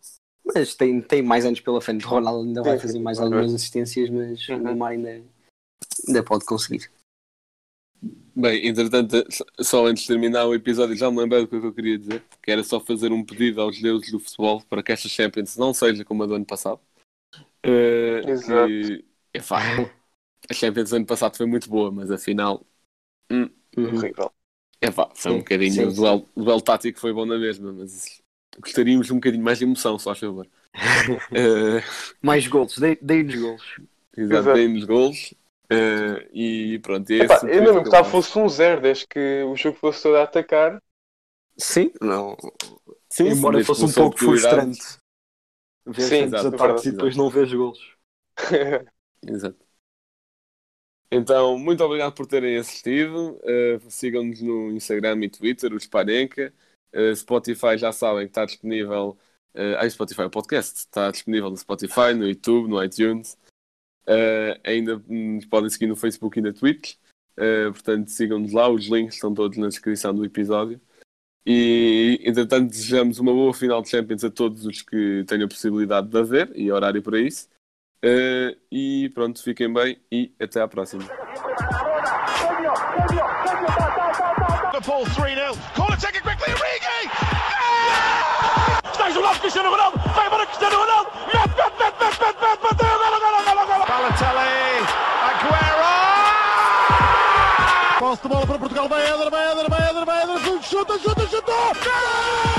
Mas 0.45 0.75
tem, 0.75 1.01
tem 1.01 1.21
mais 1.21 1.45
anos 1.45 1.59
pela 1.61 1.79
frente. 1.81 2.05
O 2.05 2.09
Ronaldo 2.09 2.47
ainda 2.47 2.61
vai 2.61 2.77
fazer 2.77 2.99
mais 2.99 3.19
algumas 3.19 3.53
assistências, 3.53 4.09
mas 4.09 4.47
Uhum. 4.49 4.57
o 4.57 4.59
Neymar 4.63 4.91
ainda, 4.91 5.23
ainda 6.07 6.23
pode 6.23 6.45
conseguir. 6.45 6.91
Bem, 8.35 8.67
entretanto, 8.67 9.23
só 9.61 9.85
antes 9.85 10.03
de 10.03 10.07
terminar 10.09 10.45
o 10.45 10.55
episódio, 10.55 10.95
já 10.95 11.09
me 11.09 11.19
lembrei 11.19 11.41
do 11.41 11.47
que 11.47 11.55
eu 11.55 11.73
queria 11.73 11.97
dizer, 11.97 12.23
que 12.41 12.51
era 12.51 12.63
só 12.63 12.79
fazer 12.79 13.11
um 13.11 13.23
pedido 13.23 13.61
aos 13.61 13.79
deuses 13.79 14.11
do 14.11 14.19
futebol 14.19 14.61
para 14.63 14.81
que 14.81 14.91
esta 14.91 15.07
Champions 15.07 15.55
não 15.55 15.73
seja 15.73 16.03
como 16.03 16.23
a 16.23 16.25
do 16.25 16.33
ano 16.33 16.45
passado. 16.45 16.81
Eh, 17.63 18.21
Exato. 18.27 18.67
que, 18.67 19.05
epá, 19.33 19.59
a 20.49 20.53
Champions 20.53 20.89
do 20.89 20.95
ano 20.97 21.05
passado 21.05 21.37
foi 21.37 21.45
muito 21.45 21.69
boa, 21.69 21.91
mas 21.91 22.11
a 22.11 22.17
final 22.17 22.65
Uhum. 23.31 23.49
Horrível. 23.77 24.31
epá, 24.81 25.09
foi 25.15 25.31
um 25.31 25.37
bocadinho. 25.39 25.91
sim, 25.91 26.01
o 26.35 26.43
duelo 26.43 26.61
tático 26.61 26.99
foi 26.99 27.13
bom 27.13 27.25
na 27.25 27.37
mesma, 27.37 27.71
mas 27.71 28.21
gostaríamos 28.59 29.07
de 29.07 29.13
um 29.13 29.17
bocadinho 29.17 29.43
mais 29.43 29.59
de 29.59 29.65
emoção, 29.65 29.97
só 29.99 30.11
a 30.11 30.15
favor. 30.15 30.47
Eh, 31.31 31.83
Mais 32.21 32.47
gols, 32.47 32.77
dei-nos 33.01 33.35
gols. 33.35 33.63
Exato, 34.17 34.41
Exato. 34.41 34.53
dei-nos 34.53 34.85
gols. 34.85 35.33
eh, 35.69 36.29
e 36.33 36.79
pronto, 36.79 37.11
e 37.11 37.21
Epá, 37.21 37.41
eu 37.47 37.63
não 37.63 37.73
me 37.75 37.79
gostava 37.81 38.09
fosse 38.09 38.37
um 38.37 38.49
zero, 38.49 38.81
desde 38.81 39.07
que 39.07 39.43
o 39.43 39.55
jogo 39.55 39.77
fosse 39.77 40.03
todo 40.03 40.17
a 40.17 40.23
atacar. 40.23 40.81
Sim, 41.57 41.91
não. 42.01 42.35
Sim, 43.09 43.29
Embora 43.29 43.57
desde 43.57 43.67
fosse 43.67 43.85
um 43.85 43.91
pouco 43.91 44.17
frustrante 44.17 44.79
ver 45.85 46.01
Sim, 46.01 46.23
exato, 46.23 46.87
e 46.87 46.91
depois 46.91 47.15
não 47.15 47.29
ver 47.29 47.55
gols. 47.55 47.79
Exato. 49.27 49.57
Então, 51.11 51.57
muito 51.59 51.83
obrigado 51.83 52.13
por 52.13 52.25
terem 52.25 52.57
assistido. 52.57 53.39
Eh, 53.43 53.79
Sigam-nos 53.87 54.41
no 54.41 54.71
Instagram 54.71 55.23
e 55.23 55.29
Twitter, 55.29 55.71
o 55.71 55.79
Sparenka. 55.79 56.51
Eh, 56.93 57.15
Spotify 57.15 57.77
já 57.77 57.91
sabem 57.91 58.25
que 58.25 58.31
está 58.31 58.45
disponível. 58.45 59.17
Uh, 59.55 59.89
Spotify, 59.89 60.23
o 60.23 60.29
podcast 60.29 60.79
está 60.79 61.11
disponível 61.11 61.49
no 61.49 61.57
Spotify, 61.57 62.13
no 62.15 62.27
YouTube, 62.27 62.69
no 62.69 62.83
iTunes. 62.83 63.37
Eh, 64.05 64.59
ainda 64.63 65.01
nos 65.07 65.45
podem 65.45 65.69
seguir 65.69 65.87
no 65.87 65.95
Facebook 65.95 66.39
e 66.39 66.41
na 66.41 66.53
Twitch. 66.53 66.95
Eh, 67.37 67.69
portanto, 67.71 68.09
sigam-nos 68.09 68.53
lá. 68.53 68.69
Os 68.69 68.85
links 68.85 69.15
estão 69.15 69.33
todos 69.33 69.57
na 69.57 69.67
descrição 69.67 70.13
do 70.13 70.25
episódio. 70.25 70.79
E, 71.45 72.19
entretanto, 72.23 72.69
desejamos 72.69 73.19
uma 73.19 73.33
boa 73.33 73.53
final 73.53 73.81
de 73.81 73.89
Champions 73.89 74.23
a 74.23 74.31
todos 74.31 74.65
os 74.65 74.81
que 74.81 75.25
tenham 75.27 75.45
a 75.45 75.49
possibilidade 75.49 76.07
de 76.07 76.17
haver 76.17 76.51
e 76.55 76.71
horário 76.71 77.01
para 77.01 77.19
isso. 77.19 77.49
Eh, 78.01 78.57
e 78.71 79.09
pronto, 79.13 79.41
fiquem 79.41 79.71
bem 79.71 79.97
e 80.11 80.33
até 80.39 80.61
à 80.61 80.67
próxima. 80.67 81.03
Liverpool 84.73 85.05
3 85.05 85.35
0. 85.35 85.53
Corner 85.75 85.95
taken 85.97 86.21
quickly. 86.23 86.51
Origi! 86.51 87.01
Stays 88.91 89.15
aloft. 89.15 89.39
Cristiano 89.41 89.69
Ronaldo. 89.69 90.01
Five 90.17 90.31
minutes. 90.31 90.57
Cristiano 90.57 90.81
Ronaldo. 90.81 91.11
Met, 91.29 91.57
met, 91.57 91.73
met, 91.77 91.93
met, 91.99 92.19
met, 92.19 92.41
met, 92.41 92.61
met. 92.63 92.77
Balotelli. 93.87 94.81
Aguero. 95.29 95.93
Posse 97.99 98.27
de 98.27 98.47
para 98.47 98.57
Portugal. 98.57 98.87
Vai 98.87 99.01
Éder, 99.03 99.29
vai 99.29 99.51
Éder, 99.51 99.69
vai 99.69 99.89
Éder, 99.89 100.05
vai 100.05 100.21
Éder. 100.23 100.39
Chuta, 100.63 100.97
chuta, 100.97 101.27
chuta. 101.27 101.53
chuta. 101.75 102.52